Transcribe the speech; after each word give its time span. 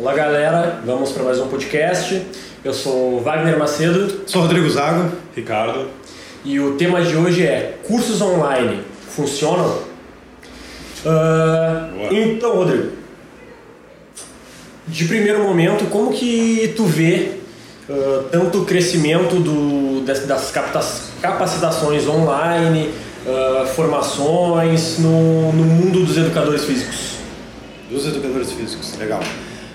Olá 0.00 0.14
galera, 0.14 0.80
vamos 0.82 1.12
para 1.12 1.24
mais 1.24 1.38
um 1.38 1.48
podcast. 1.48 2.26
Eu 2.64 2.72
sou 2.72 3.20
Wagner 3.20 3.58
Macedo. 3.58 4.22
Sou 4.26 4.40
Rodrigo 4.40 4.66
Zago. 4.70 5.12
Ricardo. 5.36 5.88
E 6.42 6.58
o 6.58 6.74
tema 6.78 7.02
de 7.02 7.14
hoje 7.14 7.46
é 7.46 7.78
cursos 7.86 8.22
online 8.22 8.82
funcionam? 9.14 9.82
Uh, 11.04 12.14
então, 12.14 12.56
Rodrigo, 12.56 12.92
de 14.88 15.04
primeiro 15.04 15.42
momento, 15.42 15.84
como 15.90 16.14
que 16.14 16.72
tu 16.74 16.84
vê 16.86 17.32
uh, 17.86 18.22
tanto 18.30 18.62
o 18.62 18.64
crescimento 18.64 19.36
do, 19.36 20.00
das, 20.00 20.20
das 20.20 20.50
capacitações 21.20 22.08
online, 22.08 22.88
uh, 23.26 23.66
formações 23.66 24.98
no, 24.98 25.52
no 25.52 25.62
mundo 25.62 26.06
dos 26.06 26.16
educadores 26.16 26.64
físicos? 26.64 27.16
Dos 27.90 28.06
educadores 28.06 28.50
físicos, 28.50 28.96
legal. 28.96 29.20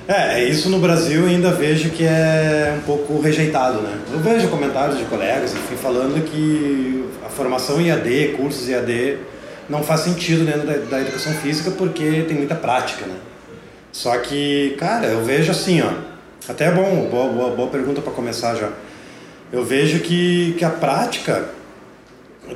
É, 0.07 0.39
é, 0.39 0.43
isso 0.43 0.69
no 0.69 0.77
Brasil 0.77 1.25
ainda 1.25 1.49
vejo 1.49 1.89
que 1.89 2.03
é 2.03 2.77
um 2.77 2.81
pouco 2.81 3.19
rejeitado, 3.19 3.81
né? 3.81 3.97
Eu 4.13 4.19
vejo 4.19 4.47
comentários 4.49 4.99
de 4.99 5.05
colegas, 5.05 5.51
enfim, 5.51 5.75
falando 5.75 6.23
que 6.23 7.05
a 7.25 7.29
formação 7.29 7.81
IAD, 7.81 8.35
cursos 8.37 8.69
IAD, 8.69 9.17
não 9.67 9.81
faz 9.81 10.01
sentido 10.01 10.45
dentro 10.45 10.67
da, 10.67 10.73
da 10.73 11.01
educação 11.01 11.33
física 11.33 11.71
porque 11.71 12.23
tem 12.27 12.37
muita 12.37 12.53
prática, 12.53 13.07
né? 13.07 13.15
Só 13.91 14.15
que, 14.19 14.75
cara, 14.77 15.07
eu 15.07 15.23
vejo 15.23 15.49
assim, 15.49 15.81
ó, 15.81 15.89
até 16.47 16.65
é 16.65 16.71
bom, 16.71 17.07
boa, 17.09 17.31
boa, 17.31 17.55
boa 17.55 17.69
pergunta 17.69 17.99
para 17.99 18.13
começar 18.13 18.53
já. 18.53 18.69
Eu 19.51 19.65
vejo 19.65 20.01
que, 20.01 20.53
que 20.59 20.65
a 20.65 20.69
prática, 20.69 21.45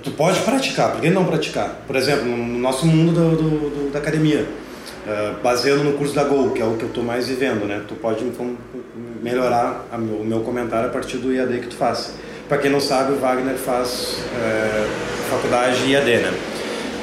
tu 0.04 0.12
pode 0.12 0.40
praticar, 0.42 0.92
por 0.92 1.02
que 1.02 1.10
não 1.10 1.26
praticar? 1.26 1.82
Por 1.88 1.96
exemplo, 1.96 2.26
no 2.26 2.60
nosso 2.60 2.86
mundo 2.86 3.12
do, 3.12 3.36
do, 3.36 3.70
do 3.70 3.92
da 3.92 3.98
academia, 3.98 4.46
uh, 5.06 5.42
baseando 5.42 5.84
no 5.84 5.94
curso 5.94 6.14
da 6.14 6.24
Gol, 6.24 6.52
que 6.52 6.62
é 6.62 6.66
o 6.66 6.76
que 6.76 6.84
eu 6.84 6.90
estou 6.90 7.04
mais 7.04 7.28
vivendo, 7.28 7.66
né? 7.66 7.82
Tu 7.88 7.96
pode 7.96 8.24
então 8.24 8.56
melhorar 9.22 9.86
meu, 9.98 10.16
o 10.18 10.26
meu 10.26 10.42
comentário 10.42 10.90
a 10.90 10.92
partir 10.92 11.18
do 11.18 11.34
IAD 11.34 11.60
que 11.60 11.68
tu 11.68 11.76
faz. 11.76 12.14
Para 12.48 12.58
quem 12.58 12.72
não 12.72 12.80
sabe, 12.80 13.14
o 13.14 13.18
Wagner 13.18 13.56
faz 13.56 14.24
é, 14.36 14.88
faculdade 15.30 15.92
IAD, 15.92 16.18
né? 16.18 16.34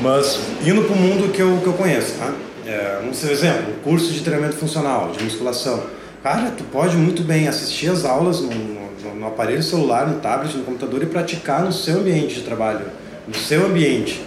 Mas 0.00 0.40
indo 0.64 0.82
para 0.82 0.92
o 0.92 0.98
mundo 0.98 1.32
que 1.32 1.40
eu, 1.40 1.58
que 1.62 1.66
eu 1.66 1.72
conheço, 1.72 2.14
tá? 2.18 2.32
É, 2.66 3.00
um 3.04 3.10
exemplo, 3.10 3.74
curso 3.84 4.12
de 4.12 4.20
treinamento 4.22 4.56
funcional, 4.56 5.12
de 5.12 5.22
musculação. 5.22 5.84
Cara, 6.22 6.50
tu 6.50 6.64
pode 6.64 6.96
muito 6.96 7.22
bem 7.22 7.46
assistir 7.46 7.88
as 7.88 8.04
aulas 8.04 8.40
no, 8.40 8.50
no, 8.50 9.14
no 9.14 9.26
aparelho 9.28 9.62
celular, 9.62 10.08
no 10.08 10.18
tablet, 10.18 10.56
no 10.56 10.64
computador 10.64 11.02
e 11.02 11.06
praticar 11.06 11.62
no 11.62 11.72
seu 11.72 12.00
ambiente 12.00 12.34
de 12.34 12.40
trabalho, 12.42 12.86
no 13.28 13.34
seu 13.34 13.66
ambiente. 13.66 14.20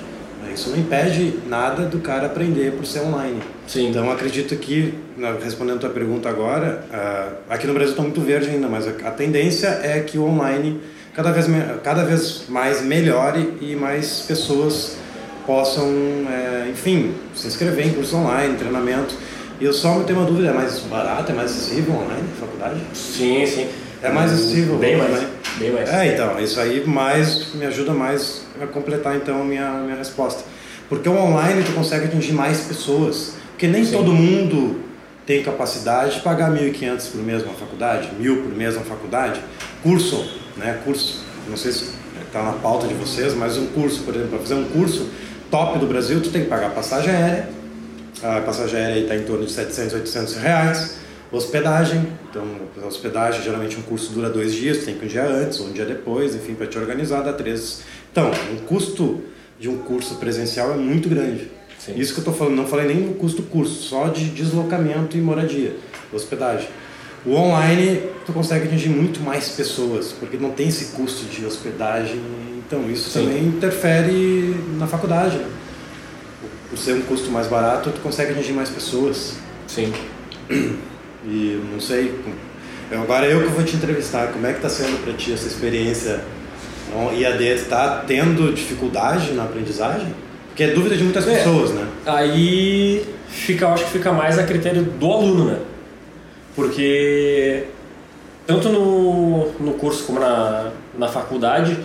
Isso 0.59 0.71
não 0.71 0.77
impede 0.77 1.39
nada 1.47 1.83
do 1.83 1.99
cara 1.99 2.25
aprender 2.25 2.73
por 2.73 2.85
ser 2.85 2.99
online. 2.99 3.41
Sim. 3.65 3.89
Então 3.89 4.11
acredito 4.11 4.53
que, 4.57 4.93
respondendo 5.41 5.77
a 5.77 5.79
tua 5.79 5.89
pergunta 5.89 6.27
agora, 6.27 6.83
uh, 6.91 7.35
aqui 7.49 7.65
no 7.65 7.73
Brasil 7.73 7.91
está 7.91 8.03
muito 8.03 8.19
verde 8.19 8.49
ainda, 8.49 8.67
mas 8.67 8.85
a, 8.85 9.11
tendência 9.11 9.67
é 9.81 10.02
que 10.02 10.17
o 10.17 10.25
online 10.25 10.81
cada 11.15 11.31
vez, 11.31 11.47
cada 11.81 12.03
vez 12.03 12.43
mais 12.49 12.81
melhore 12.81 13.53
e 13.61 13.73
mais 13.73 14.25
pessoas 14.27 14.97
possam, 15.47 15.87
é, 16.30 16.67
enfim, 16.69 17.13
se 17.33 17.47
inscrever 17.47 17.87
em 17.87 17.93
curso 17.93 18.17
online, 18.17 18.57
treinamento. 18.57 19.15
E 19.61 19.65
eu 19.65 19.71
só 19.71 20.02
tenho 20.03 20.19
uma 20.19 20.27
dúvida, 20.27 20.49
é 20.49 20.53
mais 20.53 20.80
barato, 20.80 21.31
é 21.31 21.35
mais 21.35 21.52
acessível 21.52 21.95
online, 21.95 22.27
faculdade? 22.37 22.81
Sim, 22.93 23.45
sim. 23.45 23.67
É 24.02 24.09
mais 24.11 24.31
acessível? 24.33 24.77
Bem 24.77 24.97
mais, 24.97 25.25
bem 25.57 25.71
mais. 25.71 25.89
É, 25.89 26.13
então, 26.13 26.37
isso 26.39 26.59
aí 26.59 26.85
mais, 26.85 27.53
me 27.53 27.65
ajuda 27.65 27.93
mais 27.93 28.48
completar 28.67 29.15
então 29.15 29.41
a 29.41 29.45
minha, 29.45 29.71
minha 29.81 29.95
resposta. 29.95 30.43
Porque 30.88 31.07
o 31.07 31.15
online 31.15 31.63
tu 31.63 31.71
consegue 31.73 32.05
atingir 32.05 32.33
mais 32.33 32.61
pessoas. 32.61 33.35
Porque 33.52 33.67
nem 33.67 33.85
Sim. 33.85 33.91
todo 33.91 34.13
mundo 34.13 34.81
tem 35.25 35.43
capacidade 35.43 36.15
de 36.15 36.21
pagar 36.21 36.52
1.500 36.52 37.11
por 37.11 37.21
mês 37.21 37.45
na 37.45 37.52
faculdade, 37.53 38.09
mil 38.19 38.37
por 38.37 38.55
mês 38.55 38.75
na 38.75 38.81
faculdade. 38.81 39.39
Curso, 39.83 40.27
né? 40.57 40.80
Curso, 40.83 41.23
não 41.47 41.55
sei 41.55 41.71
se 41.71 41.89
está 42.25 42.41
na 42.41 42.53
pauta 42.53 42.87
de 42.87 42.93
vocês, 42.95 43.33
mas 43.35 43.57
um 43.57 43.67
curso, 43.67 44.02
por 44.03 44.15
exemplo, 44.15 44.31
para 44.31 44.39
fazer 44.39 44.55
um 44.55 44.65
curso 44.65 45.09
top 45.52 45.77
do 45.77 45.86
Brasil, 45.86 46.21
tu 46.21 46.30
tem 46.30 46.43
que 46.43 46.47
pagar 46.47 46.71
passagem 46.71 47.14
aérea. 47.14 47.49
A 48.23 48.41
passagem 48.41 48.80
aérea 48.80 49.02
está 49.02 49.15
em 49.15 49.23
torno 49.23 49.45
de 49.45 49.52
700, 49.52 49.93
800 49.93 50.36
reais. 50.37 50.99
Hospedagem, 51.31 52.07
então 52.27 52.43
a 52.81 52.87
hospedagem 52.87 53.43
geralmente 53.43 53.77
um 53.77 53.83
curso 53.83 54.11
dura 54.11 54.31
dois 54.31 54.51
dias, 54.53 54.83
tem 54.83 54.95
que 54.95 55.05
um 55.05 55.07
dia 55.07 55.23
antes 55.27 55.59
ou 55.59 55.67
um 55.67 55.71
dia 55.71 55.85
depois, 55.85 56.33
enfim, 56.35 56.55
para 56.55 56.65
te 56.65 56.79
organizar 56.79 57.21
dá 57.21 57.31
três. 57.33 57.83
Então, 58.11 58.31
o 58.53 58.61
custo 58.61 59.21
de 59.59 59.69
um 59.69 59.77
curso 59.77 60.15
presencial 60.15 60.73
é 60.73 60.77
muito 60.77 61.07
grande. 61.07 61.51
Sim. 61.77 61.93
Isso 61.95 62.13
que 62.13 62.19
eu 62.19 62.21
estou 62.21 62.33
falando, 62.33 62.55
não 62.55 62.65
falei 62.65 62.87
nem 62.87 62.97
no 62.97 63.13
custo 63.13 63.43
do 63.43 63.47
curso, 63.47 63.83
só 63.83 64.07
de 64.07 64.25
deslocamento 64.25 65.15
e 65.15 65.21
moradia, 65.21 65.75
hospedagem. 66.11 66.67
O 67.23 67.33
online 67.33 68.01
tu 68.25 68.33
consegue 68.33 68.65
atingir 68.65 68.89
muito 68.89 69.19
mais 69.19 69.49
pessoas, 69.49 70.11
porque 70.19 70.35
não 70.35 70.49
tem 70.49 70.67
esse 70.67 70.95
custo 70.95 71.25
de 71.25 71.45
hospedagem, 71.45 72.19
então 72.57 72.89
isso 72.89 73.09
Sim. 73.11 73.25
também 73.25 73.45
interfere 73.45 74.55
na 74.79 74.87
faculdade. 74.87 75.37
Né? 75.37 75.47
Por 76.69 76.77
ser 76.77 76.93
um 76.93 77.01
custo 77.01 77.29
mais 77.29 77.45
barato, 77.47 77.91
tu 77.91 78.01
consegue 78.01 78.31
atingir 78.31 78.53
mais 78.53 78.69
pessoas. 78.69 79.35
Sim. 79.67 79.93
E 81.25 81.61
não 81.71 81.80
sei, 81.80 82.13
agora 82.91 83.25
eu 83.25 83.43
que 83.43 83.49
vou 83.49 83.63
te 83.63 83.75
entrevistar, 83.75 84.27
como 84.27 84.45
é 84.47 84.52
que 84.52 84.65
está 84.65 84.69
sendo 84.69 85.03
para 85.03 85.13
ti 85.13 85.33
essa 85.33 85.47
experiência? 85.47 86.21
O 86.93 87.13
IAD 87.13 87.43
está 87.43 88.03
tendo 88.07 88.53
dificuldade 88.53 89.33
na 89.33 89.43
aprendizagem? 89.43 90.08
Porque 90.47 90.63
é 90.63 90.67
dúvida 90.67 90.97
de 90.97 91.03
muitas 91.03 91.27
é, 91.27 91.37
pessoas, 91.37 91.71
né? 91.71 91.87
Aí 92.05 93.05
fica, 93.27 93.65
eu 93.65 93.69
acho 93.69 93.85
que 93.85 93.91
fica 93.91 94.11
mais 94.11 94.39
a 94.39 94.43
critério 94.43 94.81
do 94.83 95.11
aluno, 95.11 95.45
né? 95.45 95.59
Porque 96.55 97.65
tanto 98.47 98.69
no, 98.69 99.52
no 99.59 99.73
curso 99.73 100.03
como 100.05 100.19
na, 100.19 100.71
na 100.97 101.08
faculdade, 101.08 101.77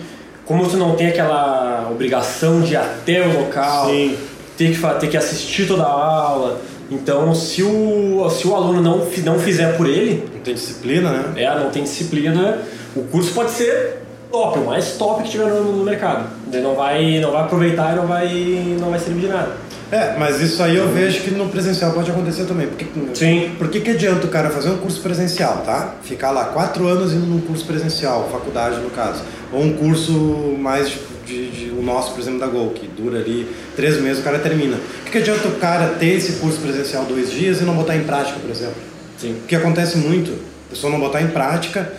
como 0.45 0.67
tu 0.67 0.77
não 0.77 0.95
tem 0.95 1.07
aquela 1.07 1.87
obrigação 1.91 2.61
de 2.61 2.73
ir 2.73 2.77
até 2.77 3.21
o 3.21 3.41
local, 3.41 3.87
Sim. 3.87 4.17
ter 4.57 4.75
que, 4.75 4.99
ter 4.99 5.07
que 5.07 5.17
assistir 5.17 5.67
toda 5.67 5.83
a 5.83 5.91
aula, 5.91 6.59
então, 6.89 7.33
se 7.33 7.63
o, 7.63 8.29
se 8.29 8.47
o 8.47 8.55
aluno 8.55 8.81
não, 8.81 8.97
não 9.23 9.39
fizer 9.39 9.75
por 9.75 9.87
ele. 9.87 10.29
Não 10.33 10.41
tem 10.41 10.53
disciplina, 10.53 11.11
né? 11.11 11.43
É, 11.43 11.59
não 11.59 11.69
tem 11.69 11.83
disciplina. 11.83 12.59
O 12.95 13.03
curso 13.03 13.33
pode 13.33 13.51
ser 13.51 14.01
top, 14.31 14.59
o 14.59 14.65
mais 14.65 14.93
top 14.93 15.23
que 15.23 15.29
tiver 15.29 15.47
no, 15.47 15.77
no 15.77 15.83
mercado. 15.83 16.27
Ele 16.51 16.61
não 16.61 16.75
vai, 16.75 17.19
não 17.19 17.31
vai 17.31 17.43
aproveitar 17.43 17.93
e 17.93 17.95
não 17.95 18.07
vai, 18.07 18.77
não 18.79 18.89
vai 18.89 18.99
servir 18.99 19.21
de 19.21 19.27
nada. 19.27 19.65
É, 19.91 20.15
mas 20.17 20.41
isso 20.41 20.61
aí 20.63 20.75
eu 20.75 20.89
vejo 20.89 21.21
que 21.21 21.31
no 21.31 21.47
presencial 21.47 21.91
pode 21.91 22.09
acontecer 22.09 22.45
também. 22.45 22.67
Porque, 22.67 22.85
Sim. 23.13 23.51
Por 23.57 23.69
que, 23.69 23.79
que 23.79 23.91
adianta 23.91 24.25
o 24.25 24.29
cara 24.29 24.49
fazer 24.49 24.69
um 24.69 24.77
curso 24.77 24.99
presencial, 25.01 25.61
tá? 25.65 25.95
Ficar 26.03 26.31
lá 26.31 26.45
quatro 26.45 26.87
anos 26.87 27.13
indo 27.13 27.25
num 27.25 27.39
curso 27.39 27.65
presencial, 27.65 28.27
faculdade 28.31 28.79
no 28.79 28.89
caso. 28.89 29.23
Ou 29.53 29.61
um 29.61 29.73
curso 29.73 30.11
mais 30.59 30.97
de, 31.25 31.49
de, 31.49 31.69
o 31.71 31.81
nosso, 31.81 32.11
por 32.11 32.19
exemplo, 32.19 32.39
da 32.39 32.47
Gol, 32.47 32.69
que 32.69 32.87
dura 32.87 33.19
ali 33.19 33.47
três 33.75 33.99
meses, 33.99 34.19
o 34.19 34.23
cara 34.23 34.39
termina. 34.39 34.77
O 34.77 35.05
que, 35.05 35.11
que 35.11 35.17
adianta 35.17 35.47
o 35.47 35.55
cara 35.55 35.95
ter 35.99 36.13
esse 36.15 36.33
curso 36.33 36.59
presencial 36.59 37.05
dois 37.05 37.31
dias 37.31 37.61
e 37.61 37.63
não 37.63 37.75
botar 37.75 37.95
em 37.95 38.03
prática, 38.03 38.39
por 38.39 38.49
exemplo? 38.49 38.75
Sim. 39.17 39.33
O 39.43 39.47
que 39.47 39.55
acontece 39.55 39.97
muito, 39.97 40.31
a 40.67 40.69
pessoa 40.69 40.91
não 40.91 40.99
botar 40.99 41.21
em 41.21 41.27
prática, 41.27 41.91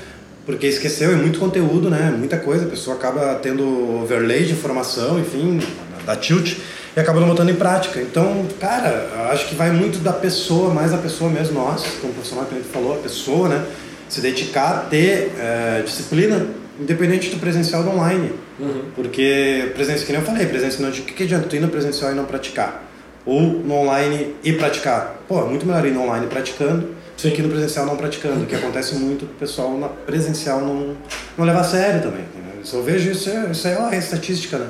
porque 0.45 0.67
esqueceu, 0.67 1.11
é 1.11 1.17
muito 1.17 1.39
conteúdo, 1.39 1.91
né? 1.91 2.15
Muita 2.17 2.37
coisa, 2.37 2.67
a 2.67 2.69
pessoa 2.69 2.97
acaba 2.97 3.35
tendo 3.37 4.01
overlay 4.03 4.45
de 4.45 4.53
informação, 4.53 5.19
enfim, 5.19 5.61
da 6.07 6.15
tilt, 6.15 6.57
e 6.97 7.01
acaba 7.01 7.19
não 7.19 7.27
botando 7.27 7.51
em 7.51 7.57
prática. 7.57 8.01
Então, 8.01 8.47
cara, 8.61 9.29
acho 9.33 9.49
que 9.49 9.55
vai 9.55 9.71
muito 9.73 9.99
da 9.99 10.13
pessoa, 10.13 10.73
mais 10.73 10.93
da 10.93 10.99
pessoa 10.99 11.29
mesmo, 11.29 11.55
nós, 11.55 11.85
como 12.01 12.13
o 12.13 12.15
profissional 12.15 12.47
que 12.47 12.61
falou, 12.61 12.95
a 12.95 12.99
pessoa, 12.99 13.49
né? 13.49 13.65
Se 14.09 14.21
dedicar 14.21 14.71
a 14.71 14.79
ter 14.83 15.33
é, 15.37 15.83
disciplina 15.85 16.47
independente 16.81 17.31
do 17.31 17.39
presencial 17.39 17.83
do 17.83 17.91
online. 17.91 18.33
Uhum. 18.59 18.83
Porque 18.95 19.71
presencial, 19.75 20.07
que 20.07 20.13
nem 20.13 20.21
eu 20.21 20.27
falei, 20.27 20.47
presencial, 20.47 20.91
o 20.91 20.93
que, 20.93 21.13
que 21.13 21.23
adianta 21.23 21.49
tu 21.49 21.57
ir 21.57 21.61
no 21.61 21.69
presencial 21.69 22.13
e 22.13 22.15
não 22.15 22.25
praticar? 22.25 22.85
Ou 23.25 23.43
no 23.43 23.75
online 23.75 24.35
e 24.45 24.53
praticar? 24.53 25.23
Pô, 25.27 25.41
é 25.41 25.45
muito 25.45 25.67
melhor 25.67 25.85
ir 25.85 25.93
no 25.93 26.03
online 26.03 26.27
praticando 26.27 26.97
do 27.25 27.31
que 27.31 27.43
no 27.43 27.49
presencial 27.49 27.87
não 27.87 27.97
praticando, 27.97 28.47
que 28.47 28.55
acontece 28.55 28.95
muito 28.95 29.25
o 29.25 29.29
pessoal 29.29 29.77
na 29.79 29.89
presencial 29.89 30.61
não, 30.61 30.97
não 31.37 31.45
leva 31.45 31.61
a 31.61 31.65
sério 31.65 32.03
também. 32.03 32.21
Né? 32.21 32.63
Eu 32.73 32.83
vejo 32.83 33.11
isso, 33.11 33.31
é, 33.31 33.51
isso 33.51 33.67
é 33.67 33.79
uma 33.79 33.97
estatística, 33.97 34.59
né? 34.59 34.69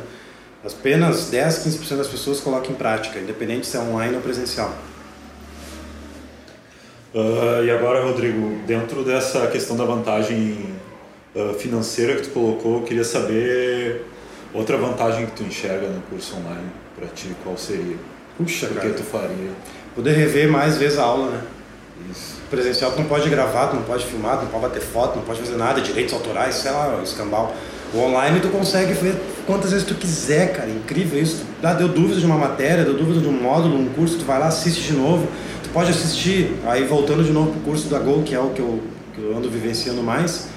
Apenas 0.64 1.28
10, 1.30 1.66
15% 1.66 1.96
das 1.96 2.08
pessoas 2.08 2.40
colocam 2.40 2.70
em 2.70 2.74
prática, 2.74 3.18
independente 3.18 3.66
se 3.66 3.76
é 3.76 3.80
online 3.80 4.16
ou 4.16 4.20
presencial. 4.20 4.74
Uh, 7.14 7.64
e 7.64 7.70
agora, 7.70 8.04
Rodrigo, 8.04 8.58
dentro 8.66 9.04
dessa 9.04 9.46
questão 9.46 9.76
da 9.76 9.84
vantagem 9.84 10.74
financeira 11.58 12.16
que 12.16 12.22
tu 12.22 12.30
colocou, 12.30 12.76
eu 12.76 12.82
queria 12.82 13.04
saber 13.04 14.04
outra 14.54 14.76
vantagem 14.76 15.26
que 15.26 15.32
tu 15.32 15.42
enxerga 15.42 15.86
no 15.88 16.00
curso 16.02 16.36
online 16.36 16.68
para 16.96 17.06
ti, 17.08 17.30
qual 17.42 17.56
seria? 17.56 17.96
Puxa, 18.38 18.66
o 18.66 18.74
que 18.74 18.88
tu 18.90 19.02
faria? 19.02 19.50
Poder 19.94 20.12
rever 20.12 20.50
mais 20.50 20.76
vezes 20.76 20.98
a 20.98 21.02
aula, 21.02 21.30
né? 21.30 21.40
Isso. 22.10 22.36
Presencial 22.50 22.92
tu 22.92 23.00
não 23.00 23.06
pode 23.06 23.28
gravar, 23.28 23.68
tu 23.68 23.76
não 23.76 23.82
pode 23.82 24.04
filmar, 24.04 24.38
tu 24.38 24.44
não 24.44 24.50
pode 24.50 24.62
bater 24.62 24.82
foto, 24.82 25.16
não 25.16 25.24
pode 25.24 25.40
fazer 25.40 25.56
nada, 25.56 25.80
direitos 25.80 26.12
autorais, 26.14 26.54
sei 26.54 26.70
lá, 26.70 27.00
escambau. 27.02 27.54
O 27.94 27.98
online 27.98 28.40
tu 28.40 28.48
consegue 28.48 28.92
ver 28.92 29.14
quantas 29.46 29.70
vezes 29.70 29.86
tu 29.86 29.94
quiser, 29.94 30.52
cara, 30.52 30.68
incrível 30.68 31.20
isso. 31.20 31.44
Ah, 31.62 31.72
deu 31.72 31.88
dúvida 31.88 32.20
de 32.20 32.26
uma 32.26 32.36
matéria, 32.36 32.84
deu 32.84 32.94
dúvida 32.94 33.20
de 33.20 33.28
um 33.28 33.32
módulo, 33.32 33.78
um 33.78 33.88
curso, 33.88 34.18
tu 34.18 34.24
vai 34.24 34.38
lá, 34.38 34.48
assiste 34.48 34.82
de 34.82 34.92
novo 34.92 35.26
pode 35.76 35.90
assistir, 35.90 36.54
aí 36.64 36.84
voltando 36.84 37.22
de 37.22 37.30
novo 37.30 37.50
pro 37.50 37.60
curso 37.60 37.88
da 37.88 37.98
Go, 37.98 38.22
que 38.22 38.34
é 38.34 38.40
o 38.40 38.48
que 38.48 38.60
eu, 38.60 38.80
que 39.14 39.20
eu 39.20 39.36
ando 39.36 39.50
vivenciando 39.50 40.02
mais, 40.02 40.48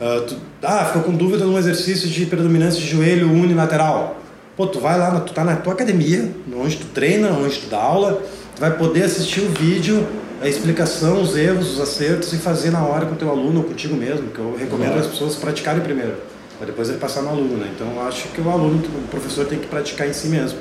uh, 0.00 0.20
tu, 0.22 0.36
ah, 0.62 0.84
ficou 0.86 1.02
com 1.02 1.12
dúvida 1.12 1.44
num 1.44 1.58
exercício 1.58 2.08
de 2.08 2.26
predominância 2.26 2.80
de 2.80 2.86
joelho 2.86 3.30
unilateral. 3.30 4.20
Pô, 4.56 4.66
tu 4.66 4.80
vai 4.80 4.98
lá, 4.98 5.20
tu 5.20 5.34
tá 5.34 5.44
na 5.44 5.56
tua 5.56 5.74
academia, 5.74 6.30
onde 6.54 6.76
tu 6.76 6.86
treina, 6.86 7.30
onde 7.30 7.58
tu 7.58 7.66
dá 7.68 7.78
aula, 7.78 8.22
tu 8.54 8.60
vai 8.60 8.74
poder 8.76 9.02
assistir 9.02 9.40
o 9.40 9.50
vídeo, 9.50 10.06
a 10.40 10.48
explicação, 10.48 11.20
os 11.20 11.36
erros, 11.36 11.74
os 11.74 11.80
acertos 11.80 12.32
e 12.32 12.36
fazer 12.36 12.70
na 12.70 12.82
hora 12.82 13.06
com 13.06 13.14
o 13.14 13.16
teu 13.16 13.30
aluno 13.30 13.58
ou 13.58 13.64
contigo 13.64 13.94
mesmo, 13.94 14.28
que 14.28 14.38
eu 14.38 14.56
recomendo 14.58 14.94
uhum. 14.94 15.00
as 15.00 15.06
pessoas 15.06 15.36
praticarem 15.36 15.82
primeiro, 15.82 16.14
para 16.56 16.66
depois 16.66 16.88
ele 16.88 16.98
passar 16.98 17.22
no 17.22 17.30
aluno, 17.30 17.56
né? 17.58 17.70
Então 17.74 17.86
eu 17.94 18.02
acho 18.02 18.28
que 18.28 18.40
o 18.40 18.50
aluno, 18.50 18.82
o 18.82 19.08
professor 19.08 19.44
tem 19.46 19.58
que 19.58 19.66
praticar 19.66 20.08
em 20.08 20.12
si 20.12 20.28
mesmo. 20.28 20.58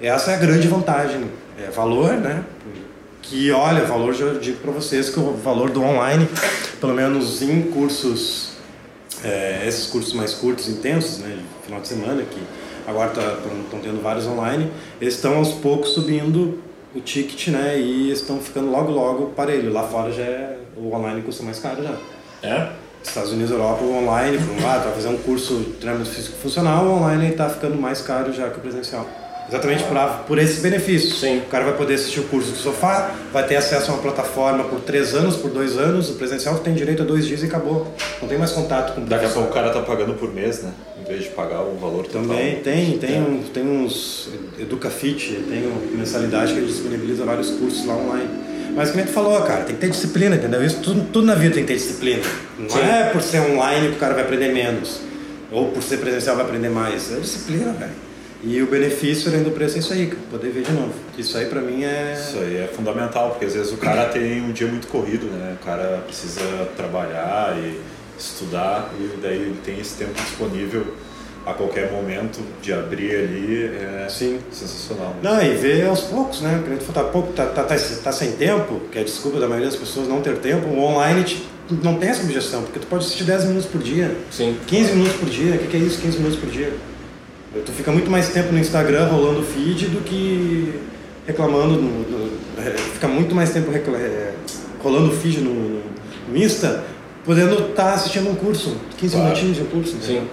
Essa 0.00 0.32
é 0.32 0.34
a 0.34 0.38
grande 0.38 0.68
vantagem, 0.68 1.24
é 1.58 1.70
valor, 1.70 2.12
né? 2.14 2.44
Que 3.22 3.50
olha, 3.50 3.84
valor 3.84 4.14
já 4.14 4.34
digo 4.34 4.58
para 4.58 4.70
vocês 4.70 5.10
que 5.10 5.18
o 5.18 5.32
valor 5.32 5.70
do 5.70 5.82
online, 5.82 6.28
pelo 6.80 6.94
menos 6.94 7.42
em 7.42 7.62
cursos, 7.62 8.55
é, 9.26 9.64
esses 9.66 9.86
cursos 9.86 10.12
mais 10.12 10.32
curtos, 10.34 10.68
intensos, 10.68 11.18
né, 11.18 11.36
de 11.36 11.66
final 11.66 11.80
de 11.80 11.88
semana 11.88 12.22
que 12.22 12.40
agora 12.86 13.08
estão 13.08 13.24
tá, 13.24 13.78
tendo 13.82 14.00
vários 14.00 14.26
online, 14.26 14.70
eles 15.00 15.14
estão 15.14 15.36
aos 15.36 15.52
poucos 15.54 15.90
subindo 15.90 16.60
o 16.94 17.00
ticket, 17.00 17.48
né? 17.48 17.78
E 17.78 18.10
estão 18.10 18.38
ficando 18.38 18.70
logo, 18.70 18.90
logo 18.90 19.26
parelho. 19.30 19.72
Lá 19.72 19.82
fora 19.82 20.12
já 20.12 20.22
é, 20.22 20.56
o 20.76 20.94
online 20.94 21.20
custa 21.22 21.42
mais 21.42 21.58
caro 21.58 21.82
já. 21.82 21.96
É? 22.42 22.70
Estados 23.02 23.32
Unidos, 23.32 23.50
Europa, 23.50 23.84
o 23.84 23.96
online, 23.96 24.38
por 24.38 24.50
um 24.50 24.62
lado, 24.62 24.82
para 24.84 24.92
fazer 24.92 25.08
um 25.08 25.18
curso 25.18 25.54
de 25.56 25.72
treinamento 25.74 26.10
físico 26.10 26.36
funcional, 26.38 26.84
o 26.86 26.92
online 26.96 27.30
está 27.30 27.48
ficando 27.48 27.76
mais 27.76 28.00
caro 28.00 28.32
já 28.32 28.48
que 28.50 28.58
o 28.58 28.60
presencial. 28.60 29.06
Exatamente 29.48 29.84
por, 29.84 29.96
por 30.26 30.38
esse 30.38 30.60
benefício. 30.60 31.14
Sim. 31.14 31.38
O 31.38 31.46
cara 31.46 31.64
vai 31.64 31.74
poder 31.74 31.94
assistir 31.94 32.20
o 32.20 32.24
curso 32.24 32.50
do 32.50 32.56
sofá, 32.56 33.14
vai 33.32 33.46
ter 33.46 33.56
acesso 33.56 33.90
a 33.90 33.94
uma 33.94 34.02
plataforma 34.02 34.64
por 34.64 34.80
três 34.80 35.14
anos, 35.14 35.36
por 35.36 35.50
dois 35.50 35.78
anos. 35.78 36.10
O 36.10 36.14
presencial 36.14 36.58
tem 36.58 36.74
direito 36.74 37.02
a 37.02 37.06
dois 37.06 37.26
dias 37.26 37.42
e 37.42 37.46
acabou. 37.46 37.92
Não 38.20 38.28
tem 38.28 38.38
mais 38.38 38.52
contato 38.52 38.94
com 38.94 39.02
o 39.02 39.04
Daqui 39.04 39.26
a 39.26 39.28
pouco 39.28 39.50
o 39.50 39.52
cara 39.52 39.70
tá 39.70 39.80
pagando 39.80 40.14
por 40.14 40.32
mês, 40.32 40.62
né? 40.62 40.72
Em 41.00 41.04
vez 41.04 41.24
de 41.24 41.28
pagar 41.30 41.62
o 41.62 41.76
valor 41.76 42.06
total. 42.06 42.22
Também 42.22 42.56
tem, 42.56 42.98
tem, 42.98 43.16
é. 43.16 43.20
um, 43.20 43.42
tem 43.42 43.62
uns 43.62 44.28
EducaFit, 44.58 45.34
tem 45.48 45.66
uma 45.66 45.96
mensalidade 45.96 46.52
que 46.52 46.58
ele 46.58 46.66
disponibiliza 46.66 47.24
vários 47.24 47.50
cursos 47.50 47.86
lá 47.86 47.94
online. 47.94 48.28
Mas 48.74 48.90
como 48.90 49.00
a 49.00 49.06
gente 49.06 49.14
falou, 49.14 49.40
cara, 49.42 49.64
tem 49.64 49.74
que 49.74 49.80
ter 49.80 49.90
disciplina, 49.90 50.36
entendeu? 50.36 50.62
Isso 50.62 50.80
tudo, 50.82 51.06
tudo 51.10 51.26
na 51.26 51.34
vida 51.34 51.54
tem 51.54 51.64
que 51.64 51.72
ter 51.72 51.78
disciplina. 51.78 52.22
Não 52.58 52.68
Sim. 52.68 52.80
é 52.80 53.10
por 53.10 53.22
ser 53.22 53.40
online 53.40 53.88
que 53.90 53.94
o 53.94 53.98
cara 53.98 54.12
vai 54.12 54.24
aprender 54.24 54.52
menos. 54.52 55.00
Ou 55.50 55.70
por 55.70 55.82
ser 55.82 55.98
presencial 55.98 56.36
vai 56.36 56.44
aprender 56.44 56.68
mais. 56.68 57.12
É 57.12 57.20
disciplina, 57.20 57.72
velho. 57.72 58.05
E 58.42 58.62
o 58.62 58.66
benefício 58.66 59.30
além 59.30 59.42
do 59.42 59.50
preço 59.50 59.76
é 59.76 59.78
isso 59.80 59.92
aí, 59.92 60.06
poder 60.30 60.50
ver 60.50 60.62
de 60.62 60.72
novo. 60.72 60.92
Isso 61.16 61.36
aí 61.36 61.46
para 61.46 61.60
mim 61.60 61.84
é. 61.84 62.14
Isso 62.18 62.38
aí 62.38 62.56
é 62.58 62.66
fundamental, 62.66 63.30
porque 63.30 63.46
às 63.46 63.54
vezes 63.54 63.72
o 63.72 63.76
cara 63.76 64.06
tem 64.06 64.40
um 64.42 64.52
dia 64.52 64.66
muito 64.66 64.86
corrido, 64.88 65.26
né? 65.26 65.56
O 65.60 65.64
cara 65.64 66.02
precisa 66.06 66.40
trabalhar 66.76 67.56
e 67.58 67.80
estudar, 68.18 68.92
e 68.98 69.18
daí 69.20 69.36
ele 69.36 69.56
tem 69.64 69.78
esse 69.78 69.96
tempo 69.96 70.12
disponível 70.14 70.86
a 71.46 71.54
qualquer 71.54 71.92
momento 71.92 72.40
de 72.60 72.72
abrir 72.72 73.14
ali 73.14 73.64
é 73.64 74.08
Sim. 74.08 74.40
sensacional. 74.50 75.10
Né? 75.10 75.20
Não, 75.22 75.40
e 75.40 75.54
ver 75.54 75.86
aos 75.86 76.00
poucos, 76.00 76.40
né? 76.40 76.60
Porque 76.64 76.84
tu 76.84 76.92
tá, 76.92 77.04
pouco, 77.04 77.32
tá, 77.32 77.46
tá, 77.46 77.62
tá, 77.62 77.76
tá, 77.76 78.12
sem 78.12 78.32
tempo, 78.32 78.80
que 78.90 78.98
é 78.98 79.02
a 79.02 79.04
desculpa 79.04 79.38
da 79.38 79.46
maioria 79.46 79.70
das 79.70 79.78
pessoas 79.78 80.08
não 80.08 80.20
ter 80.20 80.38
tempo, 80.38 80.66
o 80.66 80.80
online 80.80 81.22
te, 81.22 81.46
não 81.82 81.98
tem 81.98 82.08
essa 82.08 82.24
objeção, 82.24 82.62
porque 82.62 82.80
tu 82.80 82.88
pode 82.88 83.04
assistir 83.04 83.22
10 83.22 83.44
minutos 83.44 83.66
por 83.66 83.80
dia, 83.80 84.16
Sim. 84.28 84.56
15 84.66 84.92
minutos 84.94 85.16
por 85.16 85.28
dia, 85.28 85.54
o 85.54 85.58
que, 85.58 85.66
que 85.68 85.76
é 85.76 85.80
isso, 85.80 86.00
15 86.00 86.18
minutos 86.18 86.38
por 86.40 86.50
dia? 86.50 86.72
Tu 87.64 87.72
fica 87.72 87.92
muito 87.92 88.10
mais 88.10 88.28
tempo 88.28 88.52
no 88.52 88.58
Instagram 88.58 89.06
rolando 89.06 89.42
feed 89.42 89.86
do 89.86 90.02
que 90.02 90.80
reclamando. 91.26 91.80
No, 91.80 92.00
no, 92.00 92.32
é, 92.58 92.70
fica 92.76 93.08
muito 93.08 93.34
mais 93.34 93.50
tempo 93.50 93.70
é, 93.72 94.32
rolando 94.82 95.12
feed 95.12 95.40
no, 95.40 95.54
no, 95.54 95.82
no 96.28 96.36
Insta, 96.36 96.84
podendo 97.24 97.70
estar 97.70 97.84
tá 97.84 97.94
assistindo 97.94 98.30
um 98.30 98.34
curso, 98.34 98.76
15 98.98 99.14
claro. 99.14 99.28
minutinhos 99.28 99.56
de 99.56 99.62
um 99.62 99.66
curso. 99.66 99.96
Sim. 100.00 100.26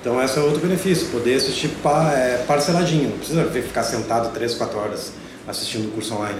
Então 0.00 0.22
esse 0.22 0.38
é 0.38 0.42
outro 0.42 0.60
benefício, 0.60 1.08
poder 1.08 1.34
assistir 1.34 1.68
pa, 1.82 2.12
é, 2.12 2.44
parceladinho, 2.46 3.10
não 3.10 3.18
precisa 3.18 3.44
ficar 3.44 3.82
sentado 3.82 4.32
3, 4.32 4.54
4 4.54 4.78
horas 4.78 5.12
assistindo 5.48 5.88
o 5.88 5.90
curso 5.90 6.14
online. 6.14 6.38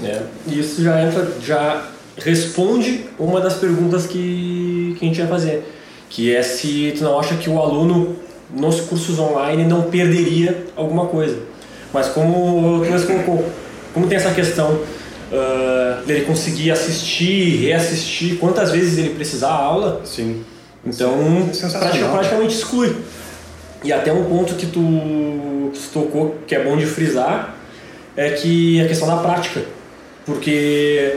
Né? 0.00 0.08
É. 0.08 0.22
E 0.46 0.60
isso 0.60 0.82
já 0.82 1.02
entra, 1.02 1.28
já 1.44 1.88
responde 2.16 3.06
uma 3.18 3.40
das 3.40 3.54
perguntas 3.54 4.06
que, 4.06 4.94
que 4.98 5.04
a 5.04 5.08
gente 5.08 5.18
ia 5.18 5.26
fazer, 5.26 5.64
que 6.08 6.32
é 6.32 6.42
se 6.42 6.94
tu 6.96 7.02
não 7.02 7.18
acha 7.18 7.34
que 7.34 7.50
o 7.50 7.58
aluno 7.60 8.16
nos 8.50 8.80
cursos 8.80 9.18
online 9.18 9.64
não 9.64 9.82
perderia 9.82 10.64
alguma 10.76 11.06
coisa. 11.06 11.38
Mas 11.92 12.08
como 12.08 12.80
o 12.80 13.06
colocou, 13.06 13.44
como 13.94 14.06
tem 14.06 14.16
essa 14.16 14.32
questão 14.32 14.72
uh, 14.72 16.06
dele 16.06 16.24
conseguir 16.24 16.70
assistir, 16.70 17.66
reassistir, 17.66 18.38
quantas 18.38 18.70
vezes 18.70 18.98
ele 18.98 19.10
precisar 19.10 19.48
a 19.48 19.56
aula, 19.56 20.00
Sim. 20.04 20.44
então 20.86 21.48
praticamente, 21.78 22.10
praticamente 22.10 22.54
exclui. 22.54 22.96
E 23.84 23.92
até 23.92 24.12
um 24.12 24.24
ponto 24.24 24.54
que 24.54 24.66
tu, 24.66 25.70
que 25.72 25.78
tu 25.78 25.88
tocou, 25.92 26.36
que 26.46 26.54
é 26.54 26.64
bom 26.64 26.76
de 26.76 26.84
frisar, 26.84 27.54
é 28.16 28.30
que 28.30 28.80
a 28.82 28.88
questão 28.88 29.06
da 29.06 29.16
prática. 29.18 29.62
Porque 30.26 31.16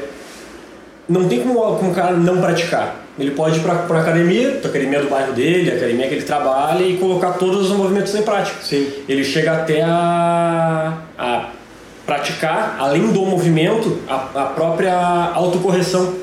não 1.10 1.28
tem 1.28 1.42
como, 1.42 1.60
como 1.78 1.92
o 1.92 1.94
cara 1.94 2.16
não 2.16 2.40
praticar. 2.40 3.04
Ele 3.22 3.32
pode 3.32 3.60
ir 3.60 3.62
para 3.62 3.74
a 3.74 4.02
academia, 4.02 4.60
a 4.64 4.68
academia 4.68 5.00
do 5.00 5.08
bairro 5.08 5.32
dele, 5.34 5.70
a 5.70 5.76
academia 5.76 6.08
que 6.08 6.16
ele 6.16 6.24
trabalha 6.24 6.84
e 6.84 6.98
colocar 6.98 7.34
todos 7.34 7.70
os 7.70 7.78
movimentos 7.78 8.16
em 8.16 8.24
prática. 8.24 8.58
Sim. 8.64 8.92
Ele 9.08 9.24
chega 9.24 9.52
até 9.52 9.84
a, 9.84 10.98
a 11.16 11.50
praticar, 12.04 12.78
além 12.80 13.12
do 13.12 13.24
movimento, 13.24 14.00
a, 14.10 14.16
a 14.16 14.46
própria 14.46 14.96
autocorreção 15.36 16.16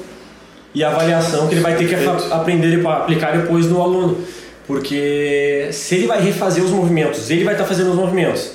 e 0.74 0.82
avaliação 0.82 1.46
que 1.46 1.54
ele 1.54 1.60
vai 1.60 1.76
ter 1.76 1.88
que 1.88 1.94
aprender 2.32 2.84
a 2.84 2.96
aplicar 2.96 3.36
depois 3.36 3.66
no 3.66 3.80
aluno. 3.80 4.18
Porque 4.66 5.68
se 5.70 5.94
ele 5.94 6.08
vai 6.08 6.20
refazer 6.20 6.64
os 6.64 6.70
movimentos, 6.70 7.30
ele 7.30 7.44
vai 7.44 7.54
estar 7.54 7.62
tá 7.62 7.68
fazendo 7.68 7.90
os 7.90 7.96
movimentos. 7.96 8.54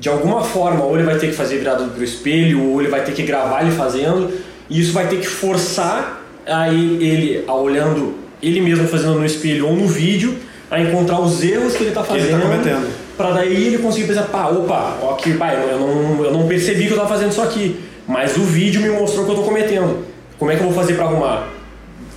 De 0.00 0.08
alguma 0.08 0.42
forma, 0.42 0.84
ou 0.84 0.96
ele 0.96 1.04
vai 1.04 1.16
ter 1.16 1.28
que 1.28 1.32
fazer 1.32 1.58
virado 1.58 1.92
para 1.92 2.00
o 2.00 2.04
espelho, 2.04 2.60
ou 2.70 2.80
ele 2.80 2.90
vai 2.90 3.04
ter 3.04 3.12
que 3.12 3.22
gravar 3.22 3.62
ele 3.62 3.70
fazendo, 3.70 4.32
e 4.68 4.80
isso 4.80 4.92
vai 4.92 5.06
ter 5.06 5.20
que 5.20 5.26
forçar 5.28 6.23
aí 6.46 6.98
ele, 7.00 7.44
olhando 7.48 8.14
ele 8.42 8.60
mesmo 8.60 8.86
fazendo 8.88 9.14
no 9.14 9.24
espelho 9.24 9.68
ou 9.68 9.76
no 9.76 9.86
vídeo, 9.86 10.36
a 10.70 10.80
encontrar 10.80 11.20
os 11.20 11.42
erros 11.42 11.74
que 11.74 11.82
ele 11.82 11.90
está 11.90 12.02
tá 12.02 12.14
fazendo. 12.14 12.64
Tá 12.64 12.82
para 13.16 13.30
daí 13.30 13.66
ele 13.66 13.78
conseguir 13.78 14.08
pensar, 14.08 14.24
pá, 14.24 14.48
opa, 14.48 14.98
ó, 15.00 15.14
aqui, 15.14 15.34
pá, 15.34 15.54
eu 15.54 15.78
não, 15.78 16.24
eu 16.24 16.32
não 16.32 16.48
percebi 16.48 16.84
que 16.84 16.92
eu 16.92 16.96
estava 16.96 17.08
fazendo 17.08 17.30
isso 17.30 17.42
aqui, 17.42 17.80
mas 18.06 18.36
o 18.36 18.42
vídeo 18.42 18.80
me 18.80 18.88
mostrou 18.88 19.24
que 19.24 19.30
eu 19.30 19.36
estou 19.36 19.48
cometendo. 19.48 20.04
Como 20.38 20.50
é 20.50 20.56
que 20.56 20.62
eu 20.62 20.66
vou 20.66 20.74
fazer 20.74 20.94
para 20.94 21.04
arrumar? 21.04 21.48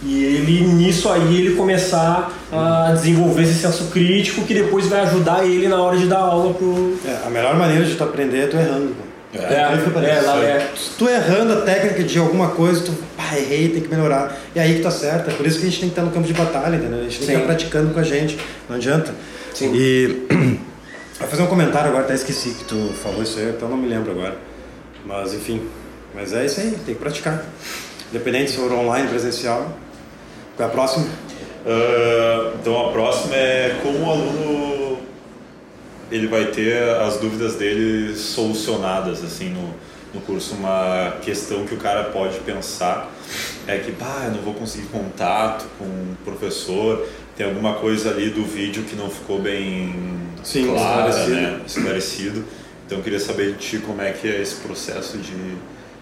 E 0.03 0.23
ele, 0.23 0.61
nisso 0.61 1.09
aí, 1.09 1.37
ele 1.37 1.55
começar 1.55 2.31
a 2.51 2.91
desenvolver 2.93 3.43
esse 3.43 3.55
senso 3.55 3.85
crítico 3.85 4.41
que 4.41 4.53
depois 4.53 4.87
vai 4.87 5.01
ajudar 5.01 5.45
ele 5.45 5.67
na 5.67 5.81
hora 5.81 5.97
de 5.97 6.05
dar 6.05 6.19
aula 6.19 6.53
pro... 6.53 6.97
É, 7.05 7.27
a 7.27 7.29
melhor 7.29 7.55
maneira 7.55 7.83
de 7.83 7.95
tu 7.95 8.03
aprender 8.03 8.43
é 8.43 8.47
tu 8.47 8.57
errando. 8.57 8.95
É, 9.33 9.39
é, 9.39 10.05
é, 10.05 10.51
é. 10.51 10.71
Se 10.75 10.91
tu 10.97 11.07
errando 11.07 11.53
a 11.53 11.61
técnica 11.61 12.03
de 12.03 12.17
alguma 12.17 12.49
coisa, 12.49 12.85
tu, 12.85 12.93
pá, 13.27 13.37
errei, 13.37 13.69
tem 13.69 13.81
que 13.81 13.89
melhorar. 13.89 14.37
E 14.55 14.59
aí 14.59 14.75
que 14.75 14.81
tá 14.81 14.91
certo. 14.91 15.29
É 15.29 15.33
por 15.33 15.45
isso 15.45 15.59
que 15.59 15.65
a 15.65 15.69
gente 15.69 15.79
tem 15.79 15.89
que 15.89 15.93
estar 15.93 16.03
no 16.03 16.11
campo 16.11 16.27
de 16.27 16.33
batalha, 16.33 16.75
entendeu? 16.75 16.99
A 16.99 17.03
gente 17.03 17.17
tem 17.19 17.27
Sim. 17.27 17.33
que 17.33 17.39
estar 17.39 17.45
praticando 17.45 17.93
com 17.93 17.99
a 17.99 18.03
gente. 18.03 18.37
Não 18.69 18.75
adianta. 18.75 19.13
Sim. 19.53 19.71
E. 19.73 20.27
Vou 21.19 21.27
fazer 21.27 21.41
um 21.41 21.47
comentário 21.47 21.89
agora, 21.89 22.03
até 22.03 22.13
esqueci 22.13 22.51
que 22.51 22.63
tu 22.65 22.93
falou 23.01 23.23
isso 23.23 23.39
aí, 23.39 23.49
então 23.49 23.67
não 23.67 23.75
me 23.75 23.87
lembro 23.87 24.11
agora. 24.11 24.37
Mas 25.03 25.33
enfim. 25.33 25.67
Mas 26.13 26.31
é 26.31 26.45
isso 26.45 26.59
aí, 26.59 26.77
tem 26.85 26.93
que 26.93 27.01
praticar. 27.01 27.43
Independente 28.11 28.51
se 28.51 28.57
for 28.57 28.71
online, 28.71 29.07
presencial. 29.07 29.75
Qual 30.55 30.69
é 30.69 30.71
a 30.71 30.73
próxima? 30.73 31.05
Uh, 31.05 32.57
então 32.61 32.87
a 32.87 32.91
próxima 32.91 33.35
é 33.35 33.79
como 33.81 34.05
o 34.05 34.11
aluno 34.11 34.99
ele 36.11 36.27
vai 36.27 36.45
ter 36.45 36.77
as 37.01 37.17
dúvidas 37.17 37.55
dele 37.55 38.15
solucionadas 38.15 39.23
assim 39.23 39.49
no, 39.49 39.73
no 40.13 40.21
curso. 40.21 40.55
Uma 40.55 41.17
questão 41.21 41.65
que 41.65 41.73
o 41.73 41.77
cara 41.77 42.05
pode 42.05 42.39
pensar 42.39 43.11
é 43.67 43.77
que, 43.77 43.91
pá, 43.91 44.23
eu 44.25 44.31
não 44.31 44.41
vou 44.41 44.53
conseguir 44.53 44.87
contato 44.87 45.65
com 45.77 45.85
o 45.85 46.17
professor, 46.23 47.07
tem 47.35 47.45
alguma 47.45 47.75
coisa 47.75 48.09
ali 48.09 48.29
do 48.29 48.43
vídeo 48.43 48.83
que 48.83 48.95
não 48.95 49.09
ficou 49.09 49.41
bem 49.41 49.93
Sim, 50.43 50.67
clara, 50.67 51.09
esclarecido. 51.09 51.35
Né? 51.35 51.61
esclarecido. 51.65 52.45
Então 52.85 52.97
eu 52.99 53.03
queria 53.03 53.19
saber 53.19 53.51
de 53.51 53.57
ti 53.57 53.77
como 53.79 54.01
é 54.01 54.11
que 54.11 54.27
é 54.27 54.41
esse 54.41 54.55
processo 54.55 55.17
de 55.17 55.35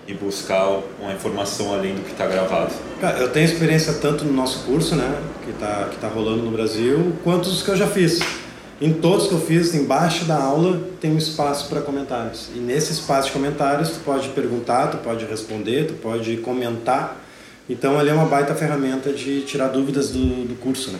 ir 0.08 0.14
buscar 0.14 0.82
uma 1.00 1.12
informação 1.14 1.74
além 1.74 1.96
do 1.96 2.02
que 2.02 2.12
está 2.12 2.28
gravado. 2.28 2.72
Cara, 3.02 3.18
eu 3.18 3.30
tenho 3.30 3.46
experiência 3.46 3.94
tanto 3.94 4.24
no 4.24 4.34
nosso 4.34 4.60
curso, 4.66 4.96
né, 4.96 5.20
que 5.44 5.50
está 5.50 5.90
que 5.92 5.98
tá 5.98 6.08
rolando 6.08 6.44
no 6.44 6.52
Brasil, 6.52 7.14
quanto 7.24 7.50
os 7.50 7.64
que 7.64 7.70
eu 7.70 7.76
já 7.76 7.88
fiz. 7.88 8.20
Em 8.82 8.92
todos 8.94 9.28
que 9.28 9.34
eu 9.34 9.40
fiz, 9.40 9.74
embaixo 9.74 10.26
da 10.26 10.36
aula 10.38 10.82
tem 11.00 11.12
um 11.12 11.18
espaço 11.18 11.70
para 11.70 11.82
comentários. 11.82 12.50
E 12.54 12.60
nesse 12.60 12.92
espaço 12.92 13.28
de 13.28 13.34
comentários, 13.34 13.90
tu 13.92 14.00
pode 14.04 14.28
perguntar, 14.30 14.88
tu 14.88 14.98
pode 14.98 15.24
responder, 15.26 15.88
tu 15.88 15.94
pode 15.94 16.38
comentar. 16.38 17.22
Então, 17.70 17.98
ali 17.98 18.10
é 18.10 18.14
uma 18.14 18.26
baita 18.26 18.54
ferramenta 18.54 19.12
de 19.14 19.42
tirar 19.42 19.70
dúvidas 19.70 20.10
do, 20.10 20.46
do 20.46 20.56
curso, 20.60 20.92
né? 20.92 21.00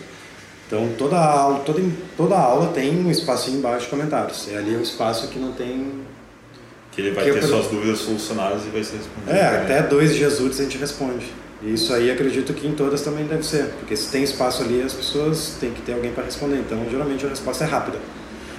Então, 0.68 0.90
toda 0.98 1.18
aula, 1.18 1.60
toda, 1.60 1.82
toda 2.18 2.36
aula 2.38 2.72
tem 2.74 2.98
um 2.98 3.12
espacinho 3.12 3.58
embaixo 3.60 3.82
de 3.86 3.90
comentários. 3.92 4.48
E 4.50 4.56
ali 4.56 4.74
é 4.74 4.78
um 4.78 4.82
espaço 4.82 5.28
que 5.28 5.38
não 5.38 5.52
tem 5.52 5.92
Que 6.92 7.02
ele 7.02 7.12
vai 7.12 7.26
Que 7.26 7.34
ter 7.34 7.44
eu- 7.44 7.48
suas 7.50 7.68
dúvidas 7.68 8.00
solucionadas 8.00 8.64
e 8.66 8.70
vai 8.70 8.84
ser 8.84 8.98
respondido. 8.98 9.32
É, 9.32 9.44
também. 9.50 9.62
até 9.64 9.84
dois 9.84 10.16
dias 10.16 10.40
úteis 10.40 10.62
a 10.62 10.64
gente 10.64 10.78
responde. 10.78 11.26
E 11.64 11.74
isso 11.74 11.94
aí 11.94 12.12
acredito 12.12 12.54
que 12.54 12.68
em 12.68 12.74
todas 12.74 13.02
também 13.02 13.26
deve 13.26 13.44
ser, 13.44 13.66
porque 13.80 13.96
se 13.96 14.12
tem 14.12 14.24
espaço 14.24 14.62
ali, 14.62 14.82
as 14.82 14.94
pessoas 14.94 15.56
têm 15.60 15.72
que 15.72 15.82
ter 15.82 15.94
alguém 15.94 16.12
para 16.12 16.24
responder. 16.26 16.58
Então, 16.58 16.86
geralmente 16.90 17.26
a 17.26 17.30
resposta 17.30 17.64
é 17.64 17.68
rápida. 17.68 17.98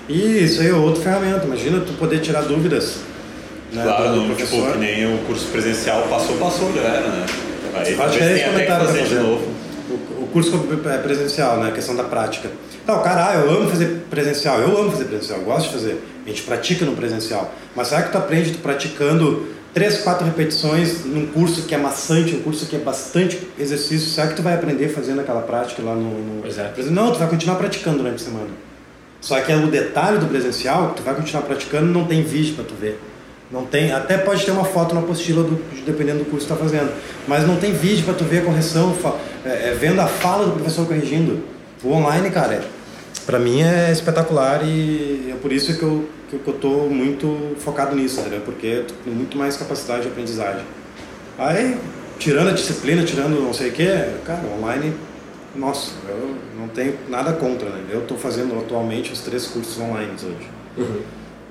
E 0.09 0.45
isso 0.45 0.61
aí 0.61 0.69
é 0.69 0.75
outra 0.75 1.03
ferramenta. 1.03 1.45
Imagina 1.45 1.81
tu 1.81 1.93
poder 1.95 2.21
tirar 2.21 2.43
dúvidas. 2.43 2.99
Né, 3.73 3.83
Claro, 3.83 4.21
do 4.21 4.35
tipo, 4.37 4.73
que 4.73 4.79
nem 4.79 5.15
o 5.15 5.19
curso 5.27 5.47
presencial 5.49 6.03
passou, 6.09 6.37
passou, 6.37 6.73
já 6.73 6.81
era, 6.83 7.09
né? 7.09 7.27
Aí 7.75 7.95
Acho 8.01 8.17
que 8.19 8.25
é 8.25 8.33
esse 8.35 8.45
comentário 8.45 8.87
fazer 8.87 8.99
pra 8.99 9.09
de 9.09 9.15
fazer. 9.15 9.23
novo. 9.23 9.47
O, 9.91 10.23
o 10.23 10.27
curso 10.29 10.69
é 10.87 10.99
presencial, 10.99 11.59
né? 11.59 11.69
A 11.69 11.73
questão 11.73 11.95
da 11.95 12.05
prática. 12.05 12.51
Não, 12.87 13.03
cara, 13.03 13.31
ah, 13.31 13.35
eu 13.35 13.51
amo 13.51 13.69
fazer 13.69 14.05
presencial, 14.09 14.61
eu 14.61 14.79
amo 14.79 14.91
fazer 14.93 15.05
presencial, 15.07 15.41
eu 15.41 15.45
gosto 15.45 15.67
de 15.67 15.73
fazer. 15.75 16.03
A 16.25 16.29
gente 16.29 16.43
pratica 16.43 16.85
no 16.85 16.93
presencial. 16.95 17.53
Mas 17.75 17.89
será 17.89 18.03
que 18.03 18.13
tu 18.13 18.19
aprende 18.19 18.53
tu 18.53 18.59
praticando 18.59 19.47
três, 19.77 19.99
quatro 19.99 20.25
repetições 20.25 21.05
num 21.05 21.27
curso 21.27 21.65
que 21.65 21.75
é 21.75 21.77
maçante, 21.77 22.35
um 22.35 22.41
curso 22.41 22.65
que 22.65 22.77
é 22.77 22.79
bastante 22.79 23.47
exercício? 23.59 24.09
Será 24.09 24.29
que 24.29 24.35
tu 24.35 24.41
vai 24.41 24.55
aprender 24.55 24.89
fazendo 24.89 25.21
aquela 25.21 25.43
prática 25.43 25.83
lá 25.83 25.95
no, 25.95 26.19
no... 26.19 26.41
Pois 26.41 26.57
é. 26.57 26.73
Não, 26.91 27.13
tu 27.13 27.19
vai 27.19 27.29
continuar 27.29 27.57
praticando 27.57 27.99
durante 27.99 28.15
a 28.15 28.25
semana. 28.25 28.49
Só 29.21 29.39
que 29.39 29.53
é 29.53 29.57
o 29.57 29.67
detalhe 29.67 30.17
do 30.17 30.25
presencial, 30.29 30.89
que 30.89 30.95
tu 30.97 31.03
vai 31.03 31.15
continuar 31.15 31.43
praticando, 31.43 31.93
não 31.93 32.07
tem 32.07 32.23
vídeo 32.23 32.55
para 32.55 32.65
tu 32.65 32.75
ver. 32.75 32.99
Não 33.51 33.67
tem, 33.67 33.93
até 33.93 34.17
pode 34.17 34.47
ter 34.47 34.51
uma 34.51 34.65
foto 34.65 34.95
na 34.95 35.03
apostila 35.03 35.43
do, 35.43 35.63
dependendo 35.85 36.21
do 36.21 36.25
curso 36.25 36.47
que 36.47 36.55
tu 36.55 36.57
tá 36.57 36.65
fazendo, 36.65 36.91
mas 37.29 37.47
não 37.47 37.57
tem 37.57 37.75
vídeo 37.75 38.03
para 38.03 38.15
tu 38.15 38.25
ver 38.25 38.39
a 38.39 38.45
correção, 38.47 38.97
é, 39.45 39.49
é, 39.69 39.77
vendo 39.79 40.01
a 40.01 40.07
fala 40.07 40.47
do 40.47 40.53
professor 40.53 40.87
corrigindo. 40.87 41.43
O 41.85 41.93
online, 41.93 42.31
cara, 42.31 42.55
é, 42.55 42.63
para 43.27 43.39
mim 43.39 43.61
é 43.63 43.91
espetacular 43.93 44.63
e 44.65 45.31
é 45.33 45.35
por 45.41 45.53
isso 45.53 45.77
que 45.77 45.83
eu 45.83 46.09
que 46.29 46.35
eu 46.45 46.55
tô 46.55 46.89
muito 46.89 47.55
focado 47.59 47.95
nisso, 47.95 48.19
entendeu? 48.21 48.41
Porque 48.45 48.67
eu 48.67 48.85
tenho 49.05 49.15
muito 49.15 49.39
mais 49.39 49.57
capacidade 49.57 50.03
de 50.03 50.09
aprendizagem. 50.09 50.65
Aí, 51.39 51.79
tirando 52.19 52.49
a 52.49 52.53
disciplina, 52.53 53.05
tirando 53.05 53.41
não 53.41 53.55
sei 53.55 53.69
o 53.69 53.73
que, 53.73 53.87
cara, 54.25 54.41
online, 54.59 54.93
nossa, 55.55 55.93
eu 56.09 56.35
não 56.59 56.67
tenho 56.67 56.97
nada 57.09 57.33
contra, 57.35 57.69
né? 57.69 57.85
Eu 57.91 58.01
estou 58.01 58.19
fazendo 58.19 58.59
atualmente 58.59 59.13
os 59.13 59.21
três 59.21 59.47
cursos 59.47 59.79
online 59.79 60.13
hoje. 60.15 61.07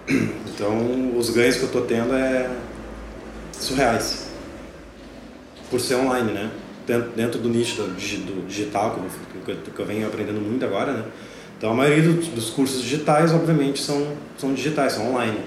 Então, 0.53 1.17
os 1.17 1.29
ganhos 1.31 1.55
que 1.55 1.61
eu 1.63 1.67
estou 1.67 1.81
tendo 1.83 2.13
é 2.13 2.49
surreais. 3.53 4.27
Por 5.69 5.79
ser 5.79 5.95
online, 5.95 6.31
né? 6.31 6.51
Dentro, 6.85 7.09
dentro 7.15 7.39
do 7.39 7.49
nicho 7.49 7.81
do, 7.81 7.95
digi- 7.95 8.17
do 8.17 8.45
digital, 8.45 8.91
que 8.91 8.99
eu, 8.99 9.43
que 9.45 9.51
eu- 9.51 9.73
que 9.73 9.79
eu 9.81 9.85
venho 9.85 10.05
aprendendo 10.05 10.39
muito 10.39 10.63
agora, 10.63 10.91
né? 10.93 11.03
Então, 11.57 11.71
a 11.71 11.73
maioria 11.73 12.03
dos, 12.11 12.27
dos 12.27 12.49
cursos 12.49 12.81
digitais, 12.81 13.33
obviamente, 13.33 13.81
são, 13.81 14.07
são 14.37 14.53
digitais, 14.53 14.93
são 14.93 15.11
online. 15.11 15.39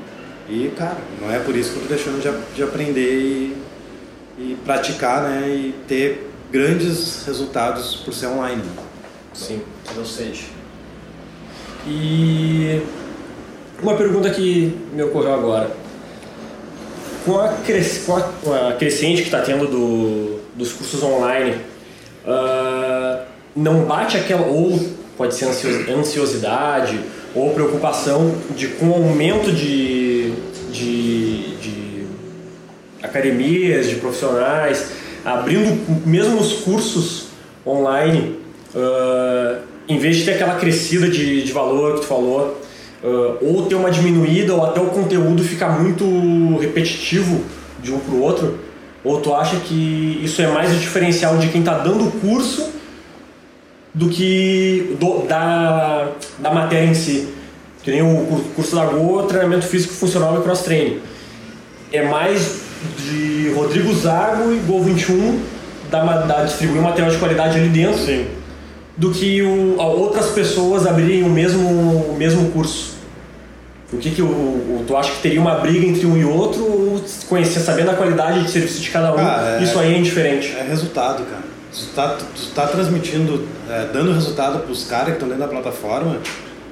E, 0.49 0.73
cara, 0.77 0.97
não 1.21 1.31
é 1.31 1.39
por 1.39 1.55
isso 1.55 1.71
que 1.73 1.77
eu 1.77 1.83
estou 1.83 1.97
deixando 1.97 2.23
de, 2.51 2.57
de 2.57 2.63
aprender 2.63 3.13
e, 3.21 3.57
e 4.39 4.57
praticar, 4.65 5.23
né? 5.23 5.47
E 5.49 5.75
ter 5.87 6.31
grandes 6.51 7.25
resultados 7.27 7.97
por 7.97 8.15
ser 8.15 8.29
online. 8.29 8.63
Sim, 9.35 9.61
não 9.95 10.05
sede. 10.07 10.47
E 11.87 12.81
uma 13.83 13.95
pergunta 13.95 14.31
que 14.31 14.75
me 14.93 15.03
ocorreu 15.03 15.35
agora. 15.35 15.71
Com 17.25 17.39
a, 17.39 17.49
cres- 17.65 18.05
com 18.07 18.17
a- 18.55 18.73
crescente 18.79 19.19
que 19.21 19.29
está 19.29 19.43
tendo 19.43 19.67
do- 19.67 20.41
dos 20.55 20.73
cursos 20.73 21.03
online, 21.03 21.57
ah, 22.27 23.25
não 23.55 23.85
bate 23.85 24.17
aquela. 24.17 24.47
Ou 24.47 24.79
pode 25.19 25.35
ser 25.35 25.47
ansio- 25.47 25.93
ansiosidade 25.99 26.99
ou 27.35 27.51
preocupação 27.51 28.35
de 28.57 28.69
com 28.69 28.87
o 28.87 28.95
aumento 28.95 29.53
de, 29.53 30.33
de, 30.73 31.57
de 31.57 32.05
academias, 33.03 33.89
de 33.89 33.97
profissionais, 33.97 34.87
abrindo 35.25 35.77
mesmo 36.07 36.41
os 36.41 36.53
cursos 36.61 37.27
online, 37.67 38.37
ah, 38.75 39.59
em 39.89 39.99
vez 39.99 40.17
de 40.17 40.25
ter 40.25 40.33
aquela 40.35 40.55
crescida 40.55 41.09
de, 41.09 41.43
de 41.43 41.53
valor 41.53 41.95
que 41.97 42.01
tu 42.03 42.07
falou, 42.07 42.61
ah, 43.03 43.37
ou 43.43 43.67
ter 43.67 43.75
uma 43.75 43.91
diminuída, 43.91 44.55
ou 44.55 44.65
até 44.65 44.81
o 44.81 44.87
conteúdo 44.87 45.43
ficar 45.43 45.81
muito 45.81 46.57
repetitivo 46.59 47.45
de 47.83 47.93
um 47.93 47.99
para 47.99 48.15
o 48.15 48.23
outro, 48.23 48.59
ou 49.05 49.21
tu 49.21 49.35
acha 49.35 49.57
que 49.57 50.21
isso 50.23 50.41
é 50.41 50.47
mais 50.47 50.73
o 50.73 50.77
diferencial 50.77 51.37
de 51.39 51.49
quem 51.49 51.61
está 51.61 51.79
dando 51.79 52.07
o 52.07 52.11
curso 52.13 52.78
do 53.99 54.09
que 54.09 54.97
do- 55.01 55.27
da, 55.27 56.09
da 56.39 56.51
matéria 56.53 56.87
em 56.87 56.95
si? 56.95 57.29
Que 57.83 57.91
nem 57.91 58.03
o 58.03 58.25
cur- 58.27 58.45
curso 58.55 58.77
da 58.77 58.85
Go, 58.87 59.23
treinamento 59.25 59.67
físico 59.67 59.93
funcional 59.95 60.39
e 60.39 60.43
cross-training 60.43 61.01
é 61.93 62.03
mais 62.03 62.61
de 62.99 63.51
Rodrigo 63.57 63.93
Zago 63.95 64.53
e 64.53 64.59
Gol 64.67 64.83
21 64.85 65.41
da, 65.91 66.03
da 66.27 66.45
distribuir 66.45 66.81
um 66.81 66.85
material 66.85 67.11
de 67.11 67.17
qualidade 67.19 67.59
ali 67.59 67.69
dentro 67.71 67.99
Sim. 68.05 68.27
do 68.97 69.11
que 69.11 69.41
o, 69.43 69.77
outras 69.79 70.27
pessoas 70.27 70.87
abrirem 70.87 71.23
o 71.25 71.31
mesmo, 71.31 71.67
o 71.67 72.15
mesmo 72.17 72.51
curso. 72.51 72.97
O 73.91 73.97
que 73.97 74.11
que 74.11 74.21
o, 74.21 74.27
o- 74.27 74.85
tu 74.87 74.95
acha 74.97 75.11
que 75.13 75.23
teria 75.23 75.41
uma 75.41 75.55
briga 75.57 75.87
entre 75.87 76.05
um 76.07 76.15
e 76.17 76.25
outro 76.27 76.63
ou 76.63 77.03
conhecer, 77.29 77.61
sabendo 77.61 77.91
a 77.91 77.95
qualidade 77.95 78.45
de 78.45 78.51
serviço 78.51 78.81
de 78.83 78.91
cada 78.91 79.13
um, 79.15 79.19
Ah, 79.19 79.57
é- 79.59 79.65
isso 79.65 79.79
aí 79.79 79.95
é 79.95 79.99
indiferente? 79.99 80.55
É 80.55 80.63
resultado, 80.63 81.25
cara. 81.25 81.48
Tu 81.73 81.87
tá, 81.95 82.17
tu 82.35 82.51
tá 82.55 82.67
transmitindo, 82.67 83.47
é, 83.69 83.87
dando 83.93 84.13
resultado 84.13 84.61
pros 84.61 84.85
caras 84.85 85.09
que 85.09 85.13
estão 85.15 85.29
dentro 85.29 85.43
da 85.45 85.49
plataforma, 85.49 86.17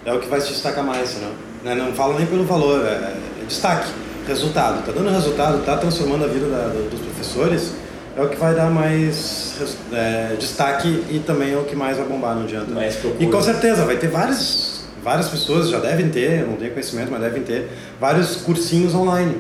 é 0.05 0.13
o 0.13 0.21
que 0.21 0.29
vai 0.29 0.41
se 0.41 0.49
destacar 0.49 0.85
mais, 0.85 1.11
senão. 1.11 1.31
Né? 1.63 1.75
Não 1.75 1.93
falo 1.93 2.15
nem 2.17 2.27
pelo 2.27 2.45
valor, 2.45 2.81
é, 2.87 2.91
é 2.91 3.45
destaque, 3.47 3.89
resultado. 4.27 4.85
Tá 4.87 4.93
dando 4.93 5.11
resultado, 5.11 5.63
tá 5.65 5.77
transformando 5.77 6.25
a 6.25 6.29
vida 6.29 6.47
da- 6.49 6.69
do- 6.69 6.89
dos 6.91 7.01
professores, 7.01 7.73
é 8.17 8.23
o 8.23 8.29
que 8.29 8.37
vai 8.37 8.55
dar 8.55 8.71
mais 8.71 9.55
é, 9.93 10.35
destaque 10.39 10.89
e 11.11 11.19
também 11.27 11.53
é 11.53 11.57
o 11.57 11.65
que 11.65 11.77
mais 11.77 11.99
vai 11.99 12.07
bombar, 12.07 12.35
não 12.35 12.45
adianta. 12.45 12.73
Mais 12.73 12.97
procura. 12.97 13.23
E 13.23 13.27
com 13.31 13.43
certeza, 13.43 13.85
vai 13.85 13.97
ter 13.99 14.09
várias, 14.09 14.81
várias 15.05 15.29
pessoas, 15.29 15.69
já 15.69 15.79
devem 15.79 16.09
ter, 16.09 16.47
não 16.47 16.57
tenho 16.57 16.71
conhecimento, 16.73 17.11
mas 17.13 17.21
devem 17.21 17.43
ter, 17.43 17.69
vários 18.01 18.37
cursinhos 18.37 18.95
online. 18.95 19.37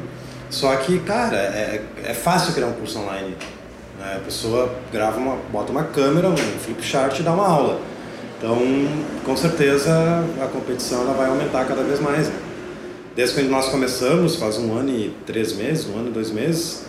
Só 0.50 0.74
que, 0.76 0.98
cara, 1.00 1.36
é, 1.36 1.82
é 2.04 2.14
fácil 2.14 2.52
criar 2.52 2.66
um 2.66 2.72
curso 2.74 2.98
online. 2.98 3.34
Né? 4.06 4.16
A 4.16 4.20
pessoa 4.20 4.74
grava 4.92 5.18
uma, 5.18 5.36
bota 5.52 5.72
uma 5.72 5.84
câmera, 5.84 6.28
um 6.28 6.36
flip 6.36 6.82
chart 6.82 7.18
e 7.18 7.22
dá 7.22 7.32
uma 7.32 7.46
aula. 7.46 7.80
Então, 8.38 8.58
com 9.24 9.36
certeza, 9.36 9.90
a 10.42 10.46
competição 10.46 11.02
ela 11.02 11.14
vai 11.14 11.28
aumentar 11.28 11.64
cada 11.64 11.82
vez 11.82 12.00
mais. 12.00 12.28
né? 12.28 12.34
Desde 13.14 13.34
quando 13.34 13.48
nós 13.48 13.68
começamos, 13.70 14.36
faz 14.36 14.58
um 14.58 14.76
ano 14.76 14.90
e 14.90 15.14
três 15.24 15.54
meses, 15.54 15.86
um 15.88 15.98
ano 15.98 16.08
e 16.08 16.12
dois 16.12 16.30
meses, 16.30 16.82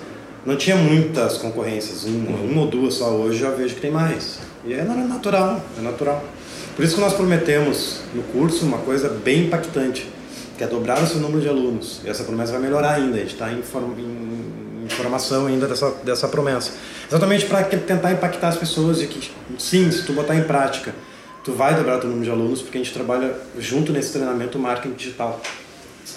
não 0.45 0.57
tinha 0.57 0.75
muitas 0.75 1.37
concorrências, 1.37 2.05
um, 2.05 2.25
uma 2.51 2.61
ou 2.61 2.67
duas 2.67 2.95
só. 2.95 3.09
Hoje 3.11 3.39
já 3.39 3.49
vejo 3.49 3.75
que 3.75 3.81
tem 3.81 3.91
mais. 3.91 4.39
E 4.65 4.73
é 4.73 4.83
natural, 4.83 5.61
é 5.77 5.81
natural. 5.81 6.23
Por 6.75 6.83
isso 6.83 6.95
que 6.95 7.01
nós 7.01 7.13
prometemos 7.13 8.01
no 8.13 8.21
curso 8.23 8.65
uma 8.65 8.77
coisa 8.79 9.09
bem 9.09 9.45
impactante, 9.45 10.07
que 10.57 10.63
é 10.63 10.67
dobrar 10.67 11.01
o 11.01 11.07
seu 11.07 11.19
número 11.21 11.39
de 11.41 11.47
alunos. 11.47 12.01
E 12.03 12.09
essa 12.09 12.23
promessa 12.25 12.51
vai 12.51 12.61
melhorar 12.61 12.95
ainda, 12.95 13.15
a 13.15 13.19
gente 13.19 13.33
está 13.33 13.51
em, 13.51 13.61
form- 13.61 13.97
em- 13.97 14.56
em 14.87 14.95
formação 14.95 15.47
ainda 15.47 15.67
dessa, 15.67 15.91
dessa 16.03 16.27
promessa. 16.27 16.71
Exatamente 17.07 17.45
para 17.45 17.63
tentar 17.63 18.11
impactar 18.11 18.49
as 18.49 18.57
pessoas 18.57 18.99
de 18.99 19.07
que, 19.07 19.31
sim, 19.59 19.91
se 19.91 20.03
tu 20.03 20.13
botar 20.13 20.35
em 20.35 20.43
prática, 20.43 20.93
tu 21.43 21.53
vai 21.53 21.75
dobrar 21.75 21.97
o 21.97 21.99
teu 21.99 22.09
número 22.09 22.25
de 22.25 22.31
alunos, 22.31 22.61
porque 22.61 22.77
a 22.77 22.81
gente 22.81 22.93
trabalha 22.93 23.35
junto 23.59 23.91
nesse 23.93 24.13
treinamento 24.13 24.57
marketing 24.57 24.95
digital. 24.95 25.41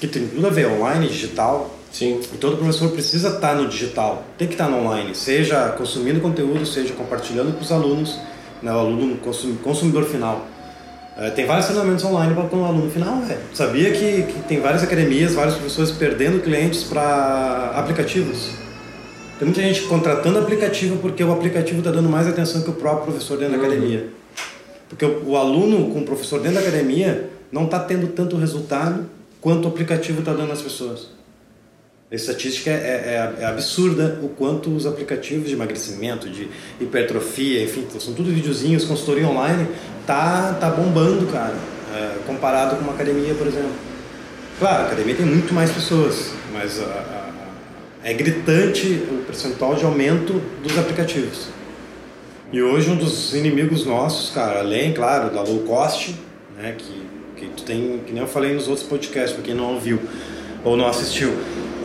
Que 0.01 0.07
tem 0.07 0.29
tudo 0.29 0.47
a 0.47 0.51
ver, 0.51 0.67
online, 0.67 1.09
digital, 1.09 1.77
Sim. 1.93 2.21
e 2.33 2.37
todo 2.37 2.57
professor 2.57 2.91
precisa 2.91 3.31
estar 3.31 3.55
no 3.57 3.69
digital, 3.69 4.25
tem 4.39 4.47
que 4.47 4.55
estar 4.55 4.69
no 4.69 4.79
online, 4.79 5.15
seja 5.15 5.71
consumindo 5.71 6.21
conteúdo, 6.21 6.65
seja 6.65 6.95
compartilhando 6.95 7.53
com 7.53 7.61
os 7.61 7.73
alunos, 7.73 8.17
né, 8.63 8.73
o 8.73 8.79
aluno 8.79 9.17
consum- 9.17 9.57
consumidor 9.57 10.05
final. 10.05 10.47
É, 11.19 11.29
tem 11.31 11.45
vários 11.45 11.67
treinamentos 11.67 12.05
online 12.05 12.35
para 12.35 12.57
o 12.57 12.65
aluno 12.65 12.91
final, 12.91 13.21
velho. 13.23 13.41
Sabia 13.53 13.91
que, 13.91 14.23
que 14.23 14.43
tem 14.49 14.61
várias 14.61 14.83
academias, 14.83 15.35
vários 15.35 15.57
professores 15.57 15.91
perdendo 15.91 16.41
clientes 16.41 16.85
para 16.85 17.73
aplicativos? 17.75 18.51
Tem 19.41 19.49
muita 19.49 19.63
gente 19.63 19.83
contratando 19.89 20.39
aplicativo 20.39 20.99
porque 20.99 21.25
o 21.25 21.33
aplicativo 21.33 21.79
está 21.79 21.91
dando 21.91 22.09
mais 22.11 22.29
atenção 22.29 22.61
que 22.63 22.71
o 22.71 22.75
próprio 22.75 23.07
professor 23.07 23.39
dentro 23.39 23.59
da 23.59 23.67
academia. 23.67 24.07
Porque 24.89 25.05
o, 25.05 25.31
o 25.31 25.37
aluno 25.37 25.91
com 25.93 26.01
o 26.01 26.05
professor 26.05 26.39
dentro 26.41 26.57
da 26.57 26.61
academia 26.61 27.31
não 27.51 27.65
está 27.65 27.79
tendo 27.81 28.07
tanto 28.09 28.37
resultado 28.37 29.07
quanto 29.41 29.65
o 29.65 29.69
aplicativo 29.69 30.21
está 30.21 30.35
dando 30.35 30.53
às 30.53 30.61
pessoas. 30.61 31.09
A 32.13 32.15
estatística 32.15 32.69
é, 32.71 33.35
é, 33.39 33.43
é 33.43 33.47
absurda 33.47 34.19
o 34.23 34.29
quanto 34.29 34.69
os 34.69 34.85
aplicativos 34.85 35.49
de 35.49 35.55
emagrecimento, 35.55 36.29
de 36.29 36.49
hipertrofia, 36.81 37.63
enfim, 37.65 37.87
são 37.99 38.13
tudo 38.13 38.31
videozinhos, 38.31 38.85
consultoria 38.85 39.27
online, 39.27 39.67
tá, 40.07 40.55
tá 40.61 40.69
bombando, 40.71 41.25
cara, 41.33 41.55
é, 41.95 42.19
comparado 42.27 42.77
com 42.77 42.83
uma 42.83 42.93
academia, 42.93 43.33
por 43.35 43.47
exemplo. 43.47 43.71
Claro, 44.59 44.83
a 44.83 44.87
academia 44.87 45.15
tem 45.15 45.25
muito 45.25 45.55
mais 45.55 45.71
pessoas, 45.71 46.33
mas 46.53 46.81
a- 46.81 46.85
a- 46.85 47.30
é 48.03 48.13
gritante 48.13 49.03
o 49.11 49.25
percentual 49.27 49.75
de 49.75 49.85
aumento 49.85 50.41
dos 50.63 50.79
aplicativos. 50.79 51.49
E 52.53 52.61
hoje 52.61 52.91
um 52.91 52.97
dos 52.97 53.35
inimigos 53.35 53.85
nossos, 53.85 54.31
cara, 54.31 54.61
além, 54.61 54.93
claro, 54.93 55.33
da 55.33 55.43
low 55.43 55.61
cost, 55.61 56.17
né, 56.57 56.75
que, 56.77 57.03
que 57.37 57.47
tu 57.55 57.63
tem, 57.63 58.01
que 58.05 58.13
nem 58.13 58.23
eu 58.23 58.29
falei 58.29 58.55
nos 58.55 58.67
outros 58.67 58.87
podcasts, 58.87 59.33
para 59.33 59.43
quem 59.43 59.55
não 59.55 59.75
ouviu 59.75 60.01
ou 60.65 60.77
não 60.77 60.87
assistiu, 60.87 61.33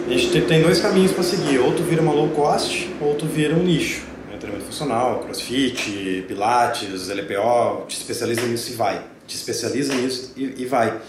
A 0.07 0.09
gente 0.09 0.41
tem 0.41 0.61
dois 0.61 0.79
caminhos 0.79 1.11
para 1.11 1.23
seguir, 1.23 1.57
ou 1.59 1.73
tu 1.73 1.81
vira 1.81 2.01
uma 2.01 2.13
low 2.13 2.29
cost, 2.29 2.89
ou 3.01 3.15
tu 3.15 3.25
vira 3.25 3.55
um 3.55 3.63
nicho. 3.63 4.03
Né? 4.29 4.37
Treinamento 4.37 4.67
funcional, 4.67 5.19
crossfit, 5.19 6.25
pilates, 6.27 7.09
LPO, 7.09 7.85
te 7.87 7.97
especializa 7.97 8.41
nisso 8.41 8.71
e 8.71 8.75
vai. 8.75 9.03
Te 9.25 9.35
especializa 9.35 9.95
nisso 9.95 10.33
e, 10.37 10.61
e 10.61 10.65
vai. 10.65 10.99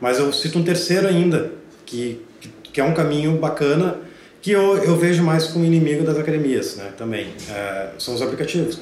Mas 0.00 0.18
eu 0.18 0.32
cito 0.32 0.58
um 0.58 0.62
terceiro 0.62 1.06
ainda, 1.06 1.52
que, 1.84 2.22
que, 2.40 2.48
que 2.72 2.80
é 2.80 2.84
um 2.84 2.94
caminho 2.94 3.36
bacana, 3.36 3.98
que 4.46 4.52
eu, 4.52 4.76
eu 4.76 4.96
vejo 4.96 5.24
mais 5.24 5.48
como 5.48 5.64
inimigo 5.64 6.04
das 6.04 6.16
academias 6.16 6.76
né, 6.76 6.92
também. 6.96 7.34
É, 7.50 7.88
são 7.98 8.14
os 8.14 8.22
aplicativos 8.22 8.78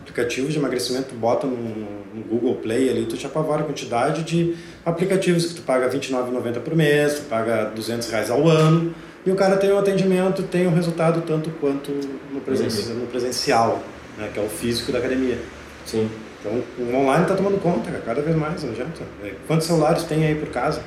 aplicativos 0.00 0.54
de 0.54 0.58
emagrecimento, 0.58 1.08
tu 1.10 1.14
bota 1.14 1.46
no, 1.46 1.56
no, 1.56 2.22
Google 2.24 2.54
Play 2.54 2.88
ali, 2.88 3.04
tu 3.04 3.14
te 3.14 3.26
apavora 3.26 3.60
a 3.60 3.64
quantidade 3.66 4.22
de 4.22 4.56
aplicativos 4.82 5.44
que 5.44 5.56
tu 5.56 5.62
paga 5.62 5.88
R$29,90 5.88 6.60
por 6.60 6.74
mês, 6.74 7.16
tu 7.16 7.22
paga 7.28 7.66
200 7.66 8.08
reais 8.08 8.30
ao 8.30 8.48
ano, 8.48 8.94
e 9.26 9.30
o 9.30 9.34
cara 9.34 9.58
tem 9.58 9.70
o 9.70 9.74
um 9.74 9.78
atendimento, 9.78 10.42
tem 10.42 10.66
o 10.66 10.70
um 10.70 10.74
resultado 10.74 11.22
tanto 11.26 11.50
quanto 11.60 11.92
no, 12.32 12.40
presen 12.40 12.68
uhum. 12.68 13.00
no 13.00 13.06
presencial, 13.08 13.82
né, 14.16 14.30
que 14.32 14.40
é 14.40 14.42
o 14.42 14.48
físico 14.48 14.90
da 14.90 15.00
academia. 15.00 15.38
Sim. 15.84 16.08
Então, 16.40 16.62
o 16.78 16.96
online 16.96 17.24
está 17.24 17.34
tomando 17.34 17.60
conta, 17.60 17.90
cada 18.06 18.22
vez 18.22 18.34
mais, 18.34 18.62
não 18.62 18.70
adianta. 18.70 19.02
É, 19.22 19.34
quantos 19.46 19.66
celulares 19.66 20.04
tem 20.04 20.24
aí 20.24 20.34
por 20.34 20.48
casa? 20.48 20.82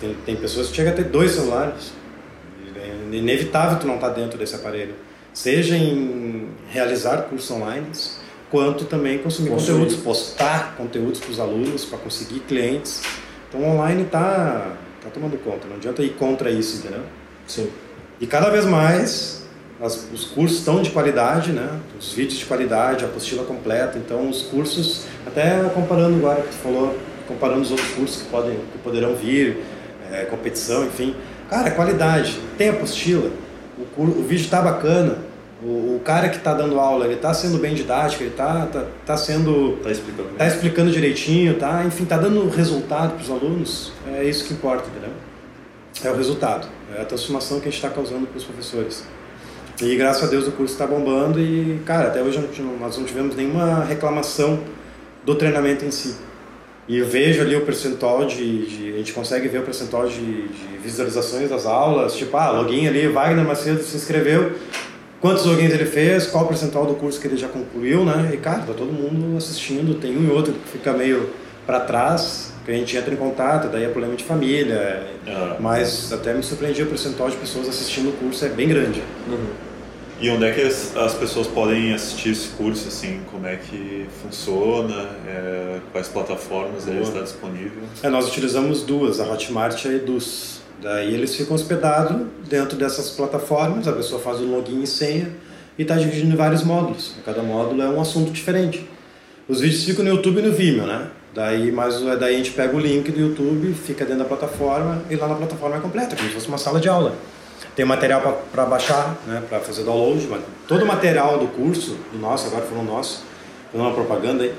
Tem, 0.00 0.16
tem 0.26 0.34
pessoas 0.34 0.68
que 0.68 0.74
chegam 0.74 0.92
a 0.92 0.96
ter 0.96 1.04
dois 1.04 1.30
celulares. 1.30 1.92
É 2.78 3.16
inevitável 3.16 3.78
tu 3.78 3.86
não 3.86 3.96
estar 3.96 4.08
tá 4.08 4.14
dentro 4.14 4.38
desse 4.38 4.54
aparelho. 4.54 4.94
Seja 5.32 5.76
em 5.76 6.48
realizar 6.70 7.22
cursos 7.22 7.50
online, 7.50 7.86
quanto 8.50 8.84
também 8.84 9.18
consumir, 9.18 9.50
consumir. 9.50 9.78
conteúdos, 9.78 9.96
postar 9.96 10.74
conteúdos 10.76 11.20
para 11.20 11.30
os 11.30 11.40
alunos, 11.40 11.84
para 11.84 11.98
conseguir 11.98 12.40
clientes. 12.40 13.02
Então, 13.48 13.62
online 13.64 14.02
está 14.02 14.76
tá 15.02 15.10
tomando 15.12 15.38
conta, 15.42 15.66
não 15.68 15.76
adianta 15.76 16.02
ir 16.02 16.10
contra 16.10 16.50
isso, 16.50 16.78
entendeu? 16.78 17.02
Sim. 17.46 17.70
E 18.20 18.26
cada 18.26 18.50
vez 18.50 18.64
mais 18.64 19.46
as, 19.80 20.08
os 20.12 20.24
cursos 20.24 20.58
estão 20.58 20.82
de 20.82 20.90
qualidade, 20.90 21.52
né? 21.52 21.78
Os 21.98 22.12
vídeos 22.12 22.38
de 22.38 22.46
qualidade, 22.46 23.04
a 23.04 23.08
apostila 23.08 23.44
completa. 23.44 23.96
Então, 23.96 24.28
os 24.28 24.42
cursos, 24.42 25.04
até 25.26 25.62
comparando 25.74 26.16
agora 26.16 26.42
que 26.42 26.48
tu 26.48 26.56
falou, 26.56 26.98
comparando 27.26 27.62
os 27.62 27.70
outros 27.70 27.90
cursos 27.90 28.22
que, 28.22 28.28
podem, 28.28 28.56
que 28.72 28.78
poderão 28.78 29.14
vir, 29.14 29.62
é, 30.10 30.24
competição, 30.24 30.84
enfim. 30.84 31.14
Cara, 31.48 31.70
qualidade, 31.70 32.38
tem 32.56 32.68
apostila, 32.68 33.30
o, 33.96 34.02
o 34.02 34.22
vídeo 34.22 34.44
está 34.44 34.60
bacana, 34.60 35.18
o, 35.62 35.96
o 35.96 36.00
cara 36.04 36.28
que 36.28 36.36
está 36.36 36.52
dando 36.54 36.78
aula, 36.78 37.06
ele 37.06 37.14
está 37.14 37.32
sendo 37.32 37.58
bem 37.58 37.74
didático, 37.74 38.22
ele 38.22 38.30
está 38.30 38.66
tá, 38.66 38.84
tá 39.06 39.16
sendo... 39.16 39.76
Está 39.78 39.90
explicando. 39.90 40.28
Tá 40.36 40.46
explicando 40.46 40.90
direitinho, 40.90 41.54
tá? 41.54 41.84
Enfim, 41.84 42.04
está 42.04 42.16
dando 42.16 42.48
resultado 42.48 43.14
para 43.14 43.22
os 43.22 43.30
alunos. 43.30 43.92
É 44.14 44.24
isso 44.24 44.44
que 44.44 44.52
importa, 44.52 44.88
entendeu? 44.88 45.10
É 46.04 46.10
o 46.10 46.16
resultado. 46.16 46.68
É 46.96 47.02
a 47.02 47.04
transformação 47.04 47.58
que 47.60 47.68
a 47.68 47.70
gente 47.70 47.82
está 47.82 47.90
causando 47.90 48.26
para 48.26 48.36
os 48.36 48.44
professores. 48.44 49.04
E 49.80 49.96
graças 49.96 50.24
a 50.24 50.26
Deus 50.26 50.46
o 50.46 50.52
curso 50.52 50.74
está 50.74 50.86
bombando 50.86 51.40
e, 51.40 51.80
cara, 51.84 52.08
até 52.08 52.20
hoje 52.22 52.38
nós 52.80 52.98
não 52.98 53.04
tivemos 53.04 53.34
nenhuma 53.34 53.84
reclamação 53.84 54.60
do 55.24 55.34
treinamento 55.34 55.84
em 55.84 55.90
si. 55.90 56.16
E 56.88 56.98
eu 56.98 57.06
vejo 57.06 57.42
ali 57.42 57.54
o 57.54 57.60
percentual 57.60 58.24
de, 58.24 58.66
de, 58.66 58.94
A 58.94 58.96
gente 58.96 59.12
consegue 59.12 59.46
ver 59.46 59.58
o 59.58 59.62
percentual 59.62 60.08
de, 60.08 60.48
de, 60.48 60.78
visualizações 60.82 61.50
das 61.50 61.66
aulas. 61.66 62.14
Tipo, 62.16 62.36
ah, 62.38 62.50
login 62.50 62.88
ali, 62.88 63.06
Wagner 63.08 63.44
Macedo 63.44 63.82
se 63.82 63.94
inscreveu 63.96 64.52
quantos 65.20 65.44
logins 65.44 65.72
ele 65.72 65.84
fez, 65.84 66.26
qual 66.26 66.44
o 66.44 66.48
percentual 66.48 66.86
do 66.86 66.94
curso 66.94 67.20
que 67.20 67.26
ele 67.26 67.36
já 67.36 67.48
concluiu, 67.48 68.04
né? 68.04 68.30
E 68.32 68.38
cara, 68.38 68.60
tá 68.60 68.72
todo 68.72 68.90
mundo 68.90 69.36
assistindo, 69.36 70.00
tem 70.00 70.16
um 70.16 70.26
e 70.26 70.30
outro 70.30 70.54
que 70.54 70.70
fica 70.70 70.92
meio 70.94 71.28
para 71.66 71.80
trás, 71.80 72.54
que 72.64 72.70
a 72.70 72.74
gente 72.74 72.96
entra 72.96 73.12
em 73.12 73.16
contato, 73.16 73.68
daí 73.68 73.84
é 73.84 73.88
problema 73.88 74.16
de 74.16 74.24
família, 74.24 75.06
uhum. 75.26 75.56
mas 75.60 76.10
até 76.12 76.32
me 76.32 76.42
surpreendi 76.42 76.82
o 76.82 76.86
percentual 76.86 77.28
de 77.28 77.36
pessoas 77.36 77.68
assistindo 77.68 78.08
o 78.08 78.12
curso 78.12 78.44
é 78.44 78.48
bem 78.48 78.68
grande. 78.68 79.02
Uhum. 79.26 79.67
E 80.20 80.28
onde 80.30 80.46
é 80.46 80.52
que 80.52 80.62
as, 80.62 80.96
as, 80.96 81.14
pessoas 81.14 81.46
podem 81.46 81.94
assistir 81.94 82.30
esse 82.30 82.48
curso, 82.48 82.88
assim, 82.88 83.20
como 83.30 83.46
é 83.46 83.54
que 83.54 84.06
funciona, 84.20 85.10
é, 85.26 85.78
quais 85.92 86.08
plataformas 86.08 86.88
ele 86.88 87.02
está 87.02 87.20
disponível? 87.20 87.82
É, 88.02 88.08
nós 88.08 88.26
utilizamos 88.26 88.82
duas, 88.82 89.20
a 89.20 89.30
Hotmart 89.30 89.84
e 89.84 89.88
a 89.88 89.92
Eduz. 89.92 90.60
Daí 90.82 91.14
eles 91.14 91.36
ficam 91.36 91.54
hospedados 91.54 92.26
dentro 92.48 92.76
dessas 92.76 93.10
plataformas, 93.10 93.86
a 93.86 93.92
pessoa 93.92 94.20
faz 94.20 94.40
o 94.40 94.44
login 94.44 94.82
e 94.82 94.86
senha 94.86 95.30
e 95.78 95.82
está 95.82 95.94
dividido 95.94 96.32
em 96.32 96.36
vários 96.36 96.64
módulos. 96.64 97.14
Cada 97.24 97.42
módulo 97.42 97.80
é 97.80 97.88
um 97.88 98.00
assunto 98.00 98.32
diferente. 98.32 98.88
Os 99.48 99.60
vídeos 99.60 99.84
ficam 99.84 100.04
no 100.04 100.10
YouTube 100.10 100.40
e 100.40 100.42
no 100.42 100.52
Vimeo, 100.52 100.86
né? 100.86 101.08
Daí, 101.32 101.70
mas, 101.70 102.00
daí 102.18 102.34
a 102.34 102.38
gente 102.38 102.50
pega 102.50 102.76
o 102.76 102.80
link 102.80 103.12
do 103.12 103.20
YouTube, 103.20 103.72
fica 103.72 104.04
dentro 104.04 104.24
da 104.24 104.24
plataforma 104.24 105.02
e 105.08 105.14
lá 105.14 105.28
na 105.28 105.36
plataforma 105.36 105.76
é 105.76 105.80
completa, 105.80 106.16
como 106.16 106.28
se 106.28 106.34
fosse 106.34 106.48
uma 106.48 106.58
sala 106.58 106.80
de 106.80 106.88
aula. 106.88 107.14
Tem 107.78 107.84
material 107.84 108.42
para 108.50 108.66
baixar, 108.66 109.16
né, 109.24 109.40
para 109.48 109.60
fazer 109.60 109.84
download, 109.84 110.26
mas 110.26 110.42
todo 110.66 110.82
o 110.82 110.86
material 110.86 111.38
do 111.38 111.46
curso, 111.46 111.96
do 112.12 112.18
nosso, 112.18 112.48
agora 112.48 112.66
falando 112.66 112.88
nosso, 112.88 113.22
falando 113.70 113.86
uma 113.86 113.94
propaganda 113.94 114.42
aí, 114.42 114.52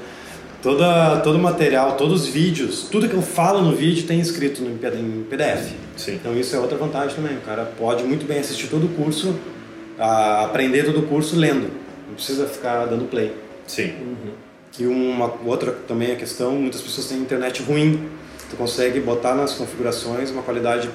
Toda, 0.62 1.20
todo 1.20 1.36
o 1.36 1.40
material, 1.40 1.98
todos 1.98 2.24
os 2.24 2.28
vídeos, 2.30 2.88
tudo 2.90 3.10
que 3.10 3.14
eu 3.14 3.22
falo 3.22 3.62
no 3.62 3.76
vídeo 3.76 4.08
tem 4.08 4.22
escrito 4.22 4.62
no, 4.62 4.72
em 4.72 5.24
PDF. 5.24 5.74
Sim. 5.98 6.16
Então 6.16 6.34
isso 6.38 6.56
é 6.56 6.60
outra 6.60 6.78
vantagem 6.78 7.14
também. 7.14 7.38
O 7.38 7.42
cara 7.42 7.66
pode 7.78 8.06
muito 8.06 8.26
bem 8.26 8.40
assistir 8.40 8.68
todo 8.68 8.86
o 8.86 8.90
curso, 8.90 9.38
a, 9.98 10.46
aprender 10.46 10.86
todo 10.86 11.00
o 11.00 11.04
curso 11.04 11.38
lendo. 11.38 11.70
Não 12.08 12.16
precisa 12.16 12.48
ficar 12.48 12.86
dando 12.86 13.04
play. 13.10 13.34
Sim. 13.68 13.96
Uhum. 14.02 14.32
E 14.80 14.88
uma 14.88 15.34
outra 15.46 15.74
também 15.86 16.14
a 16.14 16.16
questão, 16.16 16.54
muitas 16.54 16.82
pessoas 16.82 17.08
têm 17.08 17.18
internet 17.18 17.62
ruim. 17.64 18.10
Tu 18.50 18.56
consegue 18.56 19.02
botar 19.02 19.36
nas 19.36 19.54
configurações 19.54 20.32
uma 20.32 20.42
qualidade 20.42 20.90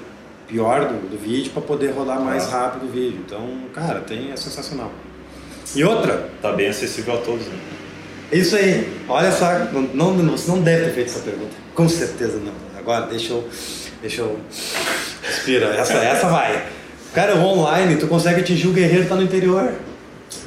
pior 0.46 0.86
do, 0.86 1.10
do 1.10 1.18
vídeo 1.18 1.52
para 1.52 1.62
poder 1.62 1.90
rodar 1.92 2.20
mais 2.20 2.44
ah. 2.52 2.58
rápido 2.58 2.86
o 2.86 2.88
vídeo. 2.88 3.20
Então, 3.24 3.48
cara, 3.72 4.00
tem 4.00 4.30
é 4.32 4.36
sensacional. 4.36 4.90
E 5.74 5.82
outra, 5.82 6.28
tá 6.40 6.52
bem 6.52 6.68
acessível 6.68 7.14
a 7.14 7.18
todos, 7.18 7.46
né? 7.46 7.58
Isso 8.32 8.56
aí. 8.56 8.88
Olha 9.08 9.30
só, 9.30 9.46
não, 9.72 10.14
não, 10.14 10.36
você 10.36 10.50
não 10.50 10.60
deve 10.60 10.86
ter 10.86 10.92
feito 10.92 11.10
essa 11.10 11.20
pergunta. 11.20 11.52
Com 11.74 11.88
certeza 11.88 12.38
não. 12.38 12.52
Agora 12.78 13.06
deixa 13.06 13.32
eu. 13.32 13.48
Deixa 14.00 14.22
eu. 14.22 14.38
Respira. 15.22 15.66
Essa, 15.66 15.94
essa 15.94 16.28
vai. 16.28 16.66
Cara, 17.12 17.36
o 17.36 17.44
online, 17.44 17.96
tu 17.96 18.06
consegue 18.06 18.40
atingir 18.40 18.66
o 18.68 18.72
guerreiro 18.72 19.04
que 19.04 19.08
tá 19.08 19.14
no 19.14 19.22
interior. 19.22 19.72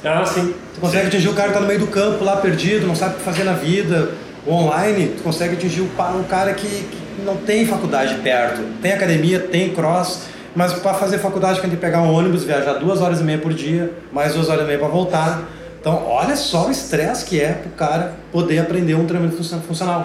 Ah, 0.04 0.24
sim. 0.24 0.54
Tu 0.74 0.80
consegue 0.80 1.02
sim. 1.02 1.08
atingir 1.08 1.28
o 1.28 1.34
cara 1.34 1.48
que 1.48 1.54
tá 1.54 1.60
no 1.60 1.66
meio 1.66 1.80
do 1.80 1.86
campo 1.86 2.22
lá 2.24 2.36
perdido, 2.36 2.86
não 2.86 2.94
sabe 2.94 3.14
o 3.14 3.18
que 3.18 3.24
fazer 3.24 3.44
na 3.44 3.54
vida. 3.54 4.12
O 4.46 4.52
online, 4.52 5.14
tu 5.16 5.22
consegue 5.22 5.54
atingir 5.54 5.80
o, 5.80 5.86
o 5.86 6.24
cara 6.28 6.52
que, 6.54 6.68
que 6.68 7.07
não 7.24 7.36
tem 7.36 7.66
faculdade 7.66 8.14
perto. 8.16 8.62
Tem 8.80 8.92
academia, 8.92 9.40
tem 9.40 9.70
cross, 9.74 10.22
mas 10.54 10.72
para 10.72 10.94
fazer 10.94 11.18
faculdade 11.18 11.60
tem 11.60 11.70
que 11.70 11.76
pegar 11.76 12.02
um 12.02 12.12
ônibus, 12.12 12.44
viajar 12.44 12.74
duas 12.74 13.00
horas 13.00 13.20
e 13.20 13.24
meia 13.24 13.38
por 13.38 13.52
dia, 13.52 13.92
mais 14.12 14.34
duas 14.34 14.48
horas 14.48 14.64
e 14.64 14.66
meia 14.66 14.78
para 14.78 14.88
voltar 14.88 15.48
então, 15.80 16.04
olha 16.06 16.36
só 16.36 16.66
o 16.66 16.70
estresse 16.70 17.24
que 17.24 17.40
é 17.40 17.52
para 17.52 17.68
o 17.68 17.72
cara 17.72 18.14
poder 18.32 18.58
aprender 18.58 18.94
um 18.94 19.06
treinamento 19.06 19.42
funcional. 19.62 20.04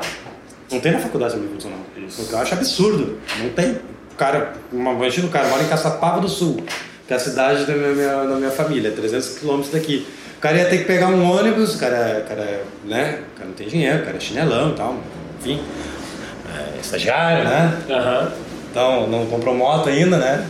Não 0.71 0.79
tem 0.79 0.91
na 0.91 0.99
faculdade 0.99 1.33
treinamento 1.33 1.63
funcional. 1.63 1.85
Isso. 1.97 2.27
eu 2.31 2.37
acho 2.37 2.53
absurdo. 2.53 3.19
Não 3.39 3.49
tem. 3.49 3.79
O 4.11 4.15
cara, 4.15 4.53
imagina 4.71 5.27
o 5.27 5.31
cara 5.31 5.47
mora 5.47 5.63
em 5.63 5.67
Caçapava 5.67 6.21
do 6.21 6.29
Sul, 6.29 6.63
que 7.07 7.13
é 7.13 7.15
a 7.15 7.19
cidade 7.19 7.65
da 7.65 7.73
minha, 7.73 8.23
da 8.23 8.35
minha 8.35 8.51
família, 8.51 8.91
300 8.91 9.39
quilômetros 9.39 9.73
daqui. 9.73 10.05
O 10.37 10.39
cara 10.39 10.57
ia 10.57 10.65
ter 10.65 10.79
que 10.79 10.83
pegar 10.85 11.07
um 11.07 11.29
ônibus, 11.29 11.75
o 11.75 11.79
cara, 11.79 12.23
cara, 12.27 12.61
né? 12.85 13.19
o 13.33 13.37
cara 13.37 13.47
não 13.49 13.55
tem 13.55 13.67
dinheiro, 13.67 14.03
o 14.03 14.05
cara 14.05 14.17
é 14.17 14.19
chinelão 14.19 14.71
e 14.71 14.75
tal, 14.75 14.97
enfim, 15.39 15.61
é 15.61 16.02
estagiário, 16.83 17.43
né? 17.43 17.77
Uhum. 17.89 18.31
Então, 18.71 19.07
não 19.07 19.25
comprou 19.25 19.55
moto 19.55 19.89
ainda, 19.89 20.17
né? 20.17 20.47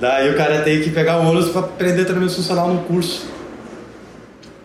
Daí 0.00 0.30
o 0.30 0.36
cara 0.36 0.60
tem 0.60 0.82
que 0.82 0.90
pegar 0.90 1.18
um 1.18 1.28
ônibus 1.28 1.50
para 1.50 1.62
aprender 1.62 2.04
treinamento 2.04 2.34
funcional 2.34 2.68
no 2.68 2.82
curso. 2.82 3.26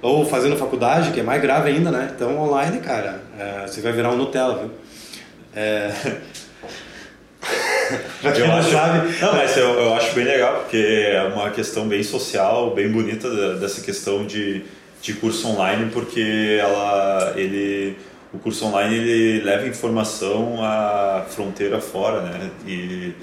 Ou 0.02 0.26
fazendo 0.26 0.56
faculdade, 0.56 1.12
que 1.12 1.20
é 1.20 1.24
mais 1.24 1.42
grave 1.42 1.70
ainda, 1.70 1.92
né? 1.92 2.12
Então, 2.16 2.38
online, 2.40 2.80
cara, 2.80 3.22
é, 3.38 3.68
você 3.68 3.82
vai 3.82 3.92
virar 3.92 4.12
um 4.12 4.18
Nutella, 4.18 4.60
viu? 4.60 4.72
É... 5.56 5.92
eu 8.24 8.48
não 8.48 8.56
acho, 8.58 8.72
sabe. 8.72 9.20
Não, 9.20 9.34
mas 9.34 9.58
eu, 9.58 9.68
eu 9.68 9.94
acho 9.94 10.14
bem 10.14 10.26
legal, 10.26 10.62
porque 10.62 10.78
é 10.78 11.24
uma 11.24 11.50
questão 11.50 11.88
bem 11.88 12.04
social, 12.04 12.74
bem 12.74 12.90
bonita 12.90 13.56
dessa 13.56 13.82
questão 13.82 14.26
de, 14.26 14.64
de 15.02 15.14
curso 15.14 15.48
online, 15.50 15.90
porque 15.92 16.58
ela, 16.60 17.34
ele, 17.36 17.98
o 18.34 18.38
curso 18.38 18.66
online 18.66 18.96
ele 18.96 19.44
leva 19.44 19.68
informação 19.68 20.64
à 20.64 21.26
fronteira 21.30 21.82
fora, 21.82 22.22
né? 22.22 22.52
E 22.68 23.14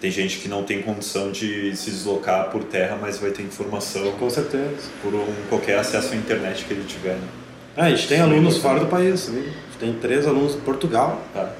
tem 0.00 0.10
gente 0.10 0.38
que 0.38 0.48
não 0.48 0.62
tem 0.62 0.82
condição 0.82 1.30
de 1.30 1.74
se 1.76 1.90
deslocar 1.90 2.50
por 2.50 2.64
terra, 2.64 2.98
mas 3.00 3.18
vai 3.18 3.30
ter 3.30 3.42
informação. 3.42 4.12
Com 4.12 4.30
certeza. 4.30 4.90
Por 5.02 5.14
um, 5.14 5.26
qualquer 5.48 5.78
acesso 5.78 6.12
à 6.12 6.16
internet 6.16 6.64
que 6.64 6.72
ele 6.72 6.84
tiver. 6.84 7.14
Né? 7.14 7.28
Ah, 7.76 7.84
a 7.84 7.90
gente 7.90 8.08
tem 8.08 8.20
alunos 8.20 8.58
fora 8.58 8.80
do 8.80 8.86
país. 8.86 9.28
Né? 9.28 9.40
A 9.40 9.44
gente 9.44 9.78
tem 9.78 9.92
três 9.94 10.26
alunos 10.26 10.54
de 10.54 10.60
Portugal. 10.60 11.22
Tá. 11.34 11.52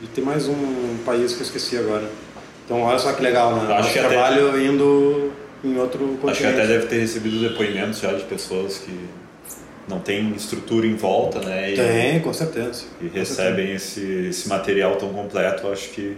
E 0.00 0.06
tem 0.06 0.22
mais 0.22 0.48
um 0.48 0.98
país 1.06 1.32
que 1.32 1.40
eu 1.40 1.46
esqueci 1.46 1.78
agora. 1.78 2.10
Então, 2.64 2.82
olha 2.82 2.98
só 2.98 3.12
que 3.12 3.22
legal, 3.22 3.54
né? 3.56 3.74
Acho 3.74 3.92
que 3.92 3.98
trabalho 3.98 4.50
até... 4.50 4.64
indo 4.64 5.32
em 5.64 5.78
outro 5.78 6.00
continente. 6.00 6.30
Acho 6.30 6.40
que 6.40 6.46
até 6.46 6.66
deve 6.66 6.86
ter 6.86 6.98
recebido 6.98 7.40
depoimentos 7.40 8.00
já 8.00 8.12
de 8.12 8.24
pessoas 8.24 8.78
que 8.78 8.92
não 9.92 10.00
tem 10.00 10.32
estrutura 10.34 10.86
em 10.86 10.94
volta, 10.96 11.38
né? 11.40 11.72
E, 11.72 11.76
tem, 11.76 12.20
com 12.20 12.32
certeza. 12.32 12.84
E 13.00 13.08
com 13.08 13.14
recebem 13.18 13.66
certeza. 13.78 14.00
Esse, 14.00 14.28
esse 14.28 14.48
material 14.48 14.96
tão 14.96 15.08
completo, 15.10 15.66
acho 15.68 15.90
que 15.90 16.16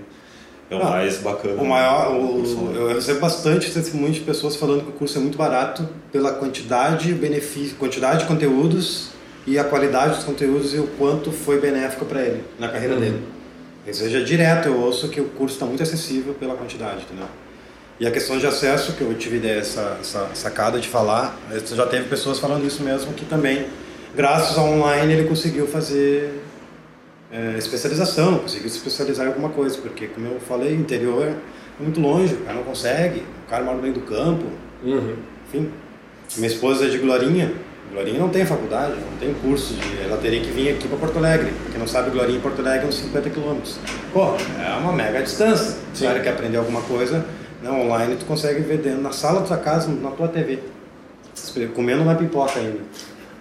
É 0.70 0.74
o 0.76 0.80
Ah, 0.82 0.90
mais 0.90 1.18
bacana. 1.18 1.60
O 1.60 1.66
maior, 1.66 2.10
o- 2.16 2.72
eu 2.74 2.88
recebo 2.94 3.20
bastante 3.20 3.70
testemunho 3.70 4.12
de 4.12 4.20
pessoas 4.20 4.56
falando 4.56 4.82
que 4.82 4.88
o 4.88 4.92
curso 4.92 5.18
é 5.18 5.20
muito 5.20 5.36
barato 5.36 5.86
pela 6.10 6.32
quantidade, 6.32 7.12
benefício, 7.12 7.76
quantidade 7.76 8.20
de 8.20 8.24
conteúdos 8.24 9.10
e 9.46 9.58
a 9.58 9.64
qualidade 9.64 10.14
dos 10.16 10.24
conteúdos 10.24 10.72
e 10.72 10.78
o 10.78 10.86
quanto 10.98 11.30
foi 11.30 11.60
benéfico 11.60 12.06
para 12.06 12.22
ele 12.22 12.42
na 12.58 12.68
carreira 12.68 12.94
Uhum. 12.94 13.00
dele. 13.00 13.22
Ou 13.86 13.92
seja, 13.92 14.24
direto 14.24 14.66
eu 14.68 14.80
ouço 14.80 15.08
que 15.10 15.20
o 15.20 15.24
curso 15.26 15.56
está 15.56 15.66
muito 15.66 15.82
acessível 15.82 16.32
pela 16.32 16.54
quantidade, 16.54 17.02
entendeu? 17.02 17.26
E 17.98 18.06
a 18.06 18.10
questão 18.10 18.38
de 18.38 18.46
acesso, 18.46 18.92
que 18.94 19.02
eu 19.02 19.14
tive 19.14 19.46
essa, 19.48 19.98
essa 20.00 20.28
sacada 20.34 20.80
de 20.80 20.88
falar, 20.88 21.38
já 21.74 21.86
teve 21.86 22.08
pessoas 22.08 22.38
falando 22.40 22.66
isso 22.66 22.82
mesmo, 22.82 23.12
que 23.14 23.24
também, 23.24 23.66
graças 24.16 24.58
ao 24.58 24.66
online, 24.66 25.12
ele 25.12 25.28
conseguiu 25.28 25.66
fazer 25.68 26.42
é, 27.32 27.54
especialização, 27.56 28.38
conseguiu 28.38 28.68
se 28.68 28.76
especializar 28.78 29.26
em 29.26 29.28
alguma 29.28 29.48
coisa, 29.50 29.78
porque, 29.78 30.08
como 30.08 30.26
eu 30.26 30.40
falei, 30.40 30.74
interior 30.74 31.28
é 31.28 31.82
muito 31.82 32.00
longe, 32.00 32.34
o 32.34 32.38
cara 32.38 32.54
não 32.56 32.64
consegue, 32.64 33.22
o 33.46 33.50
cara 33.50 33.62
mora 33.62 33.76
no 33.76 33.82
meio 33.82 33.94
do 33.94 34.00
campo, 34.00 34.44
Uhum. 34.82 35.16
enfim. 35.48 35.70
Minha 36.36 36.48
esposa 36.48 36.86
é 36.86 36.88
de 36.88 36.98
Glorinha, 36.98 37.52
Glorinha 37.92 38.18
não 38.18 38.28
tem 38.28 38.44
faculdade, 38.44 38.94
não 39.00 39.16
tem 39.18 39.32
curso, 39.34 39.72
de, 39.72 40.02
ela 40.02 40.16
teria 40.16 40.40
que 40.40 40.50
vir 40.50 40.70
aqui 40.70 40.88
para 40.88 40.98
Porto 40.98 41.16
Alegre, 41.18 41.52
quem 41.70 41.78
não 41.78 41.86
sabe, 41.86 42.10
Glorinha 42.10 42.38
e 42.38 42.40
Porto 42.42 42.58
Alegre 42.60 42.86
é 42.86 42.88
uns 42.88 42.96
50 42.96 43.30
quilômetros. 43.30 43.78
Pô, 44.12 44.34
é 44.60 44.76
uma 44.80 44.92
mega 44.92 45.22
distância, 45.22 45.76
se 45.94 46.04
cara 46.04 46.18
quer 46.20 46.30
aprender 46.30 46.56
alguma 46.56 46.82
coisa, 46.82 47.24
não, 47.64 47.86
online 47.86 48.16
tu 48.16 48.24
consegue 48.26 48.60
ver 48.60 48.78
dentro, 48.78 49.00
na 49.00 49.10
sala 49.12 49.40
da 49.40 49.46
tua 49.46 49.56
casa, 49.56 49.88
na 49.88 50.10
tua 50.10 50.28
TV, 50.28 50.58
comendo 51.74 52.02
uma 52.02 52.14
pipoca 52.14 52.58
ainda. 52.60 52.78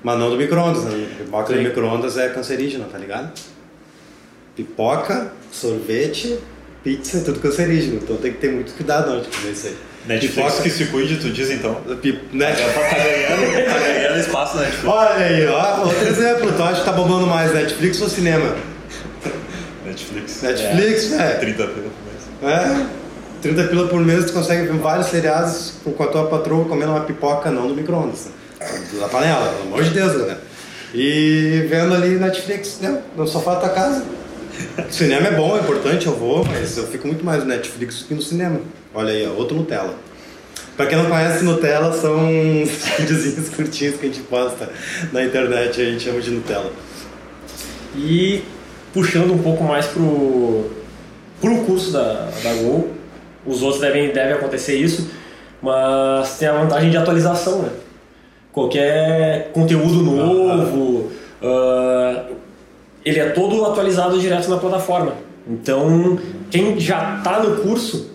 Mas 0.01 0.19
não 0.19 0.29
do 0.29 0.37
micro-ondas, 0.37 0.83
né? 0.85 1.07
Pipoca 1.17 1.53
do 1.53 1.57
Sim. 1.59 1.63
micro-ondas 1.65 2.17
é 2.17 2.29
cancerígena, 2.29 2.85
tá 2.91 2.97
ligado? 2.97 3.31
Pipoca, 4.55 5.31
sorvete, 5.51 6.37
pizza, 6.83 7.17
é 7.17 7.21
tudo 7.21 7.39
cancerígeno. 7.39 7.99
Então 8.03 8.17
tem 8.17 8.31
que 8.33 8.37
ter 8.39 8.51
muito 8.51 8.73
cuidado 8.73 9.07
na 9.07 9.13
hora 9.13 9.21
de 9.21 9.29
comer 9.29 9.51
isso 9.51 9.67
aí. 9.67 9.77
Netflix 10.05 10.35
Pipoca- 10.35 10.63
que 10.63 10.69
se 10.69 10.85
cuide, 10.87 11.17
tu 11.17 11.29
diz 11.31 11.49
então. 11.49 11.75
Pi- 12.01 12.19
né? 12.33 12.53
Tá 12.53 12.81
ganhando, 12.81 13.65
tá 13.65 13.79
ganhando 13.79 14.19
espaço 14.19 14.55
na 14.57 14.63
Netflix. 14.63 14.87
Olha 14.93 15.15
aí, 15.25 15.47
ó, 15.47 15.81
outro 15.85 16.05
exemplo. 16.07 16.51
Tu 16.51 16.63
acha 16.63 16.79
que 16.81 16.85
tá 16.85 16.91
bombando 16.91 17.25
mais 17.25 17.53
Netflix 17.53 18.01
ou 18.01 18.09
cinema? 18.09 18.55
Netflix. 19.85 20.41
Netflix, 20.41 21.05
velho. 21.07 21.39
30 21.39 21.67
pila 21.67 21.89
por 22.41 22.49
mês. 22.51 22.59
É. 22.89 23.02
30 23.43 23.65
pila 23.65 23.87
por 23.89 23.99
mês 23.99 24.23
tu 24.25 24.33
consegue 24.33 24.67
ver 24.67 24.77
vários 24.77 25.07
seriados 25.07 25.73
com 25.83 26.01
a 26.01 26.07
tua 26.07 26.27
patroa 26.27 26.63
comendo 26.63 26.93
uma 26.93 27.01
pipoca 27.01 27.51
não 27.51 27.67
do 27.67 27.75
micro-ondas. 27.75 28.27
né? 28.27 28.31
Da 29.01 29.09
panela, 29.09 29.49
pelo 29.51 29.63
amor 29.63 29.83
de 29.83 29.89
Deus, 29.89 30.13
né? 30.25 30.37
E 30.93 31.67
vendo 31.69 31.93
ali 31.93 32.15
Netflix, 32.15 32.79
né? 32.79 33.01
No 33.17 33.27
sofá 33.27 33.55
da 33.55 33.59
tua 33.59 33.69
casa. 33.69 34.05
O 34.77 34.93
cinema 34.93 35.27
é 35.27 35.31
bom, 35.31 35.57
é 35.57 35.59
importante, 35.59 36.07
eu 36.07 36.15
vou, 36.15 36.45
mas 36.45 36.77
eu 36.77 36.87
fico 36.87 37.05
muito 37.05 37.25
mais 37.25 37.43
no 37.43 37.49
Netflix 37.49 37.99
do 37.99 38.05
que 38.05 38.13
no 38.13 38.21
cinema. 38.21 38.61
Olha 38.93 39.11
aí, 39.11 39.27
ó, 39.27 39.31
outro 39.31 39.57
Nutella. 39.57 39.93
Pra 40.77 40.85
quem 40.85 40.97
não 40.97 41.09
conhece, 41.09 41.43
Nutella 41.43 41.91
são 41.91 42.15
uns 42.25 42.69
videozinhos 42.97 43.49
curtinhos 43.49 43.97
que 43.97 44.05
a 44.05 44.09
gente 44.09 44.21
posta 44.21 44.71
na 45.11 45.21
internet, 45.21 45.81
a 45.81 45.85
gente 45.85 46.03
chama 46.05 46.21
de 46.21 46.31
Nutella. 46.31 46.71
E 47.97 48.41
puxando 48.93 49.33
um 49.33 49.39
pouco 49.39 49.65
mais 49.65 49.85
pro, 49.87 50.71
pro 51.41 51.57
curso 51.65 51.91
da, 51.91 52.29
da 52.41 52.53
Gol, 52.53 53.02
os 53.45 53.61
outros 53.61 53.81
devem, 53.81 54.11
deve 54.11 54.33
acontecer 54.33 54.75
isso, 54.75 55.09
mas 55.61 56.37
tem 56.37 56.47
a 56.47 56.53
vantagem 56.53 56.89
de 56.89 56.97
atualização, 56.97 57.63
né? 57.63 57.69
Qualquer 58.51 59.51
conteúdo 59.53 60.03
novo, 60.03 61.11
ah, 61.41 62.25
ele 63.03 63.19
é 63.19 63.29
todo 63.29 63.65
atualizado 63.65 64.19
direto 64.19 64.49
na 64.49 64.57
plataforma. 64.57 65.13
Então, 65.47 66.17
quem 66.49 66.79
já 66.79 67.17
está 67.17 67.41
no 67.41 67.57
curso 67.57 68.11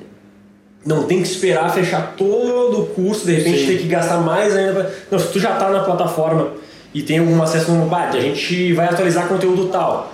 não 0.85 1.03
tem 1.03 1.21
que 1.21 1.29
esperar 1.29 1.71
fechar 1.73 2.15
todo 2.17 2.83
o 2.83 2.87
curso, 2.87 3.27
de 3.27 3.35
repente 3.35 3.59
Sim. 3.61 3.67
tem 3.67 3.79
que 3.79 3.89
gastar 3.89 4.19
mais 4.19 4.57
ainda. 4.57 4.73
Pra... 4.73 4.91
Não, 5.11 5.19
se 5.19 5.33
tu 5.33 5.39
já 5.39 5.53
está 5.53 5.69
na 5.69 5.81
plataforma 5.81 6.53
e 6.95 7.03
tem 7.03 7.19
algum 7.19 7.43
acesso 7.43 7.73
no 7.73 7.95
ah, 7.95 8.09
a 8.09 8.21
gente 8.21 8.73
vai 8.73 8.87
atualizar 8.87 9.29
conteúdo 9.29 9.67
tal. 9.67 10.13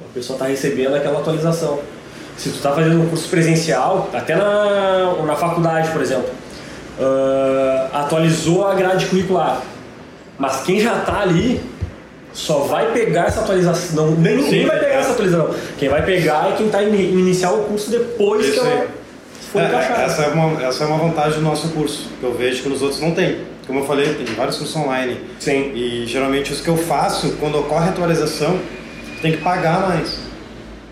A 0.00 0.14
pessoa 0.14 0.36
está 0.36 0.46
recebendo 0.46 0.94
aquela 0.94 1.18
atualização. 1.20 1.80
Se 2.36 2.50
tu 2.50 2.56
está 2.56 2.72
fazendo 2.72 3.02
um 3.02 3.08
curso 3.08 3.28
presencial, 3.28 4.08
até 4.12 4.34
na, 4.34 5.14
na 5.24 5.36
faculdade, 5.36 5.90
por 5.90 6.00
exemplo, 6.00 6.30
ah, 7.00 7.88
atualizou 7.92 8.66
a 8.66 8.74
grade 8.74 9.06
curricular. 9.06 9.60
Mas 10.38 10.62
quem 10.62 10.80
já 10.80 10.98
está 10.98 11.20
ali 11.20 11.60
só 12.32 12.60
vai 12.60 12.90
pegar 12.92 13.26
essa 13.26 13.40
atualização. 13.40 13.94
Não, 14.06 14.10
nem 14.16 14.36
ninguém 14.36 14.62
Sim, 14.62 14.66
vai 14.66 14.78
pegar 14.78 14.94
é. 14.94 14.98
essa 14.98 15.12
atualização. 15.12 15.54
Quem 15.78 15.88
vai 15.88 16.02
pegar 16.04 16.48
é 16.50 16.56
quem 16.56 16.66
está 16.66 16.82
in, 16.82 16.94
iniciar 16.94 17.52
o 17.52 17.64
curso 17.64 17.90
depois 17.90 18.46
Isso 18.46 18.54
que 18.54 18.58
ela 18.66 18.86
for 19.52 19.60
É, 19.62 19.68
encaixada. 19.68 20.02
essa, 20.02 20.22
é 20.22 20.28
uma, 20.28 20.62
essa 20.62 20.84
é 20.84 20.86
uma 20.86 20.98
vantagem 20.98 21.34
do 21.38 21.44
nosso 21.44 21.68
curso, 21.68 22.08
que 22.18 22.24
eu 22.24 22.34
vejo 22.34 22.62
que 22.62 22.68
nos 22.68 22.80
outros 22.82 23.00
não 23.00 23.12
tem. 23.12 23.38
Como 23.66 23.80
eu 23.80 23.86
falei, 23.86 24.14
tem 24.14 24.24
vários 24.34 24.56
cursos 24.56 24.74
online. 24.74 25.20
Sim. 25.38 25.72
E 25.74 26.04
geralmente 26.06 26.52
os 26.52 26.60
que 26.60 26.68
eu 26.68 26.76
faço, 26.76 27.36
quando 27.38 27.58
ocorre 27.58 27.90
atualização, 27.90 28.58
tem 29.20 29.32
que 29.32 29.38
pagar 29.38 29.88
mais. 29.88 30.18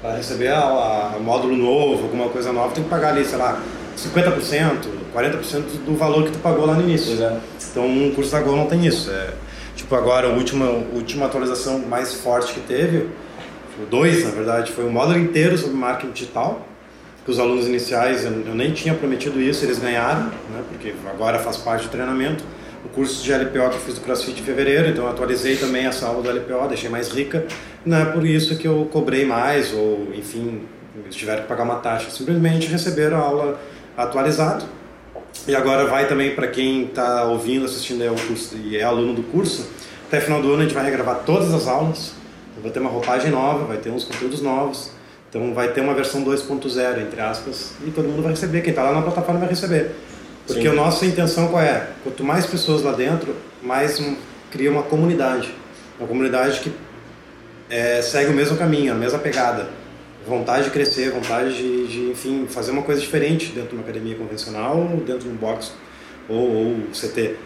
Para 0.01 0.17
receber 0.17 0.49
a, 0.49 1.13
a 1.15 1.19
módulo 1.19 1.57
novo, 1.57 2.05
alguma 2.05 2.29
coisa 2.29 2.53
nova, 2.53 2.73
tem 2.73 2.83
que 2.83 2.91
pagar 2.91 3.11
ali, 3.11 3.25
sei 3.25 3.37
lá, 3.37 3.61
50%, 3.97 5.01
40% 5.15 5.85
do 5.85 5.97
valor 5.97 6.25
que 6.25 6.33
tu 6.33 6.39
pagou 6.39 6.67
lá 6.67 6.75
no 6.75 6.83
início. 6.83 7.23
É. 7.23 7.37
Então 7.71 7.87
um 7.87 8.13
curso 8.15 8.33
da 8.33 8.41
Gol 8.41 8.57
não 8.57 8.67
tem 8.67 8.87
isso. 8.87 9.11
É, 9.11 9.35
tipo, 9.77 9.95
agora 9.95 10.29
a 10.29 10.31
última, 10.31 10.67
a 10.67 10.95
última 10.95 11.27
atualização 11.27 11.79
mais 11.81 12.15
forte 12.15 12.55
que 12.55 12.61
teve, 12.61 13.09
foi 13.77 13.87
dois 13.87 14.25
na 14.25 14.31
verdade, 14.31 14.73
foi 14.73 14.85
um 14.85 14.91
módulo 14.91 15.19
inteiro 15.19 15.59
sobre 15.59 15.77
marketing 15.77 16.13
digital. 16.13 16.67
Que 17.25 17.31
os 17.31 17.39
alunos 17.39 17.67
iniciais, 17.67 18.25
eu, 18.25 18.33
eu 18.47 18.55
nem 18.55 18.73
tinha 18.73 18.95
prometido 18.95 19.39
isso, 19.39 19.63
eles 19.65 19.79
ganharam, 19.79 20.25
né, 20.25 20.63
porque 20.71 20.95
agora 21.11 21.39
faz 21.39 21.59
parte 21.59 21.85
do 21.85 21.91
treinamento. 21.91 22.43
O 22.85 22.88
curso 22.88 23.23
de 23.23 23.33
LPO 23.33 23.53
que 23.53 23.77
eu 23.77 23.81
fiz 23.81 23.95
do 23.97 24.01
CrossFit 24.01 24.40
em 24.40 24.45
fevereiro, 24.45 24.88
então 24.88 25.07
atualizei 25.07 25.57
também 25.57 25.87
essa 25.87 26.07
aula 26.07 26.23
do 26.23 26.31
LPO, 26.31 26.69
deixei 26.69 26.88
mais 26.88 27.09
rica. 27.11 27.45
Não 27.85 27.99
é 27.99 28.05
por 28.07 28.27
isso 28.27 28.57
que 28.57 28.66
eu 28.66 28.88
cobrei 28.90 29.25
mais, 29.27 29.73
ou 29.75 30.09
enfim, 30.14 30.62
eles 30.97 31.14
tiveram 31.14 31.43
que 31.43 31.49
pagar 31.49 31.64
uma 31.64 31.77
taxa. 31.77 32.11
Simplesmente 32.11 32.69
receberam 32.69 33.19
a 33.19 33.21
aula 33.21 33.61
atualizada. 33.97 34.64
E 35.47 35.55
agora 35.55 35.87
vai 35.87 36.07
também 36.07 36.35
para 36.35 36.49
quem 36.49 36.85
está 36.85 37.25
ouvindo, 37.25 37.64
assistindo 37.64 38.03
aí 38.03 38.09
o 38.09 38.14
curso 38.14 38.57
e 38.57 38.77
é 38.77 38.83
aluno 38.83 39.14
do 39.14 39.23
curso. 39.25 39.69
Até 40.09 40.21
final 40.21 40.43
do 40.43 40.49
ano 40.49 40.61
a 40.61 40.62
gente 40.62 40.75
vai 40.75 40.85
regravar 40.85 41.21
todas 41.25 41.53
as 41.55 41.69
aulas. 41.69 42.12
Vai 42.62 42.71
ter 42.71 42.81
uma 42.81 42.90
roupagem 42.90 43.31
nova, 43.31 43.64
vai 43.64 43.79
ter 43.79 43.90
uns 43.90 44.05
conteúdos 44.05 44.43
novos. 44.43 44.90
Então 45.29 45.55
vai 45.55 45.69
ter 45.69 45.81
uma 45.81 45.95
versão 45.95 46.25
2.0, 46.25 47.01
entre 47.01 47.21
aspas, 47.21 47.73
e 47.87 47.90
todo 47.90 48.09
mundo 48.09 48.23
vai 48.23 48.33
receber. 48.33 48.62
Quem 48.62 48.71
está 48.71 48.83
lá 48.83 48.93
na 48.93 49.03
plataforma 49.03 49.38
vai 49.38 49.49
receber. 49.49 49.93
Porque 50.46 50.62
Sim. 50.62 50.68
a 50.68 50.72
nossa 50.72 51.07
intenção 51.07 51.48
qual 51.48 51.62
é? 51.62 51.88
Quanto 52.03 52.24
mais 52.24 52.46
pessoas 52.46 52.83
lá 52.83 52.92
dentro, 52.92 53.35
mais 53.62 54.00
um- 54.00 54.16
cria 54.50 54.70
uma 54.70 54.83
comunidade. 54.83 55.55
Uma 55.98 56.09
comunidade 56.09 56.61
que 56.61 56.72
é, 57.68 58.03
segue 58.03 58.31
o 58.31 58.35
mesmo 58.35 58.57
caminho, 58.57 58.92
a 58.92 58.96
mesma 58.96 59.18
pegada. 59.18 59.68
Vontade 60.26 60.64
de 60.64 60.70
crescer, 60.70 61.11
vontade 61.12 61.57
de, 61.57 61.87
de, 61.87 62.11
enfim, 62.11 62.46
fazer 62.48 62.72
uma 62.72 62.83
coisa 62.83 63.00
diferente 63.00 63.53
dentro 63.53 63.70
de 63.70 63.74
uma 63.76 63.83
academia 63.85 64.16
convencional, 64.16 64.87
dentro 65.07 65.20
de 65.20 65.29
um 65.29 65.37
box 65.37 65.72
ou, 66.29 66.37
ou 66.53 66.76
CT. 66.92 67.37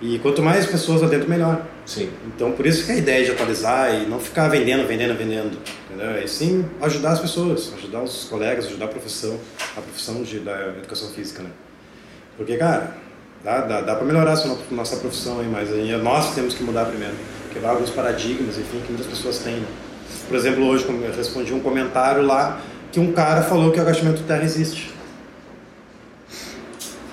E 0.00 0.18
quanto 0.18 0.42
mais 0.42 0.66
pessoas 0.66 1.00
lá 1.02 1.08
dentro, 1.08 1.28
melhor. 1.28 1.64
Sim. 1.86 2.10
Então, 2.26 2.52
por 2.52 2.66
isso 2.66 2.84
que 2.84 2.92
a 2.92 2.96
ideia 2.96 3.24
de 3.24 3.30
atualizar 3.30 3.94
e 3.94 4.06
não 4.06 4.18
ficar 4.18 4.48
vendendo, 4.48 4.86
vendendo, 4.86 5.16
vendendo, 5.16 5.58
entendeu? 5.90 6.22
E 6.22 6.28
sim 6.28 6.64
ajudar 6.82 7.12
as 7.12 7.20
pessoas, 7.20 7.72
ajudar 7.78 8.02
os 8.02 8.24
colegas, 8.24 8.66
ajudar 8.66 8.86
a 8.86 8.88
profissão, 8.88 9.38
a 9.76 9.80
profissão 9.80 10.22
de, 10.22 10.40
da 10.40 10.68
educação 10.78 11.08
física, 11.10 11.42
né? 11.42 11.50
Porque, 12.36 12.56
cara, 12.56 12.94
dá, 13.44 13.60
dá, 13.62 13.80
dá 13.80 13.94
para 13.94 14.04
melhorar 14.04 14.32
a 14.34 14.74
nossa 14.74 14.96
profissão 14.96 15.40
aí, 15.40 15.48
mas 15.50 15.72
aí 15.72 15.96
nós 16.02 16.34
temos 16.34 16.54
que 16.54 16.62
mudar 16.62 16.84
primeiro. 16.86 17.14
Quebrar 17.52 17.70
alguns 17.70 17.90
paradigmas, 17.90 18.58
enfim, 18.58 18.80
que 18.84 18.92
muitas 18.92 19.06
pessoas 19.06 19.38
têm. 19.38 19.54
né? 19.56 19.66
Por 20.28 20.36
exemplo, 20.36 20.64
hoje 20.66 20.84
eu 20.88 21.12
respondi 21.16 21.54
um 21.54 21.60
comentário 21.60 22.22
lá 22.22 22.60
que 22.92 23.00
um 23.00 23.12
cara 23.12 23.42
falou 23.42 23.70
que 23.72 23.78
o 23.78 23.82
agachamento 23.82 24.18
de 24.18 24.24
terra 24.24 24.44
existe. 24.44 24.90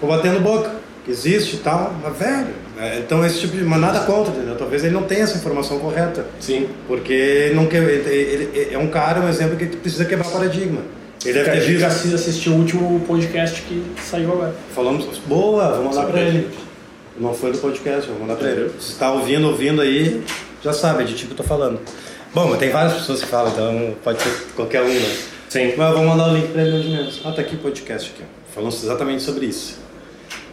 Vou 0.01 0.09
batendo 0.09 0.41
boca, 0.41 0.71
que 1.05 1.11
existe 1.11 1.55
e 1.55 1.59
tal, 1.59 1.95
mas 2.03 2.17
velho. 2.17 2.53
é, 2.77 2.99
Então 2.99 3.25
esse 3.25 3.39
tipo 3.39 3.55
de. 3.55 3.63
Mas 3.63 3.79
nada 3.79 4.01
contra, 4.01 4.33
entendeu? 4.33 4.57
Talvez 4.57 4.83
ele 4.83 4.93
não 4.93 5.03
tenha 5.03 5.23
essa 5.23 5.37
informação 5.37 5.79
correta. 5.79 6.25
Sim. 6.41 6.67
Porque 6.87 7.51
não 7.55 7.67
que, 7.67 7.77
ele, 7.77 8.09
ele- 8.09 8.73
é 8.73 8.77
um 8.77 8.87
cara, 8.87 9.21
um 9.21 9.29
exemplo 9.29 9.55
que 9.55 9.65
precisa 9.67 10.03
quebrar 10.05 10.29
paradigma. 10.29 10.81
Ele 11.25 11.43
deve 11.43 11.79
ter 11.79 11.91
se 11.91 12.13
assistir 12.13 12.49
o 12.49 12.55
último 12.55 12.99
podcast 13.01 13.61
que 13.61 13.83
saiu 14.01 14.33
agora. 14.33 14.55
Falamos, 14.75 15.05
boa, 15.19 15.73
vou 15.75 15.85
mandar 15.85 16.05
pra 16.07 16.19
ele. 16.19 16.49
Não 17.17 17.33
foi 17.33 17.51
do 17.51 17.59
podcast, 17.59 18.09
vou 18.09 18.19
mandar 18.19 18.35
pra 18.35 18.49
ele. 18.49 18.71
Se 18.79 18.95
tá 18.95 19.11
ouvindo, 19.11 19.47
ouvindo 19.47 19.81
aí, 19.81 20.23
já 20.61 20.73
sabe 20.73 21.05
de 21.05 21.13
tipo 21.13 21.33
que 21.33 21.41
eu 21.41 21.43
tô 21.43 21.43
falando. 21.43 21.79
Bom, 22.33 22.49
mas 22.49 22.59
tem 22.59 22.71
várias 22.71 22.93
pessoas 22.93 23.21
que 23.21 23.27
falam, 23.27 23.51
então 23.51 23.95
pode 24.03 24.21
ser 24.21 24.47
qualquer 24.55 24.81
um, 24.81 24.87
né? 24.87 25.17
Sim. 25.49 25.73
Mas 25.77 25.89
eu 25.91 25.97
vou 25.97 26.05
mandar 26.05 26.29
o 26.29 26.35
link 26.35 26.51
pra 26.51 26.63
ele 26.63 26.77
hoje 26.77 26.89
mesmo. 26.89 27.21
Ah, 27.23 27.31
tá 27.31 27.41
aqui 27.41 27.55
o 27.55 27.59
podcast 27.59 28.11
aqui, 28.11 28.23
ó. 28.23 28.53
Falando 28.53 28.73
exatamente 28.73 29.21
sobre 29.21 29.45
isso. 29.45 29.79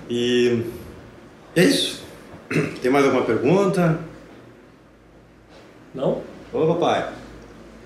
E 0.08 0.62
é 1.56 1.64
isso. 1.64 2.02
Tem 2.82 2.90
mais 2.90 3.06
alguma 3.06 3.24
pergunta? 3.24 3.98
Não? 5.94 6.22
Ô, 6.52 6.66
papai. 6.74 7.08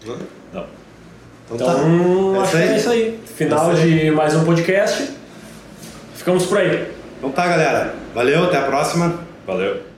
Não. 0.04 0.18
Então, 1.50 1.66
tá. 1.66 1.72
Então, 1.72 2.36
É 2.36 2.38
acho 2.40 2.46
isso 2.46 2.56
que 2.56 2.62
aí. 2.62 2.68
é 2.68 2.76
isso 2.76 2.90
aí. 2.90 3.20
Final 3.36 3.70
É 3.70 3.74
isso 3.74 3.82
de 3.82 4.10
mais 4.10 4.34
um 4.34 4.44
podcast. 4.44 5.10
Ficamos 6.14 6.46
por 6.46 6.58
aí. 6.58 6.88
Então 7.18 7.30
tá, 7.30 7.46
galera. 7.46 7.94
Valeu, 8.14 8.44
até 8.44 8.58
a 8.58 8.62
próxima. 8.62 9.20
Valeu. 9.46 9.93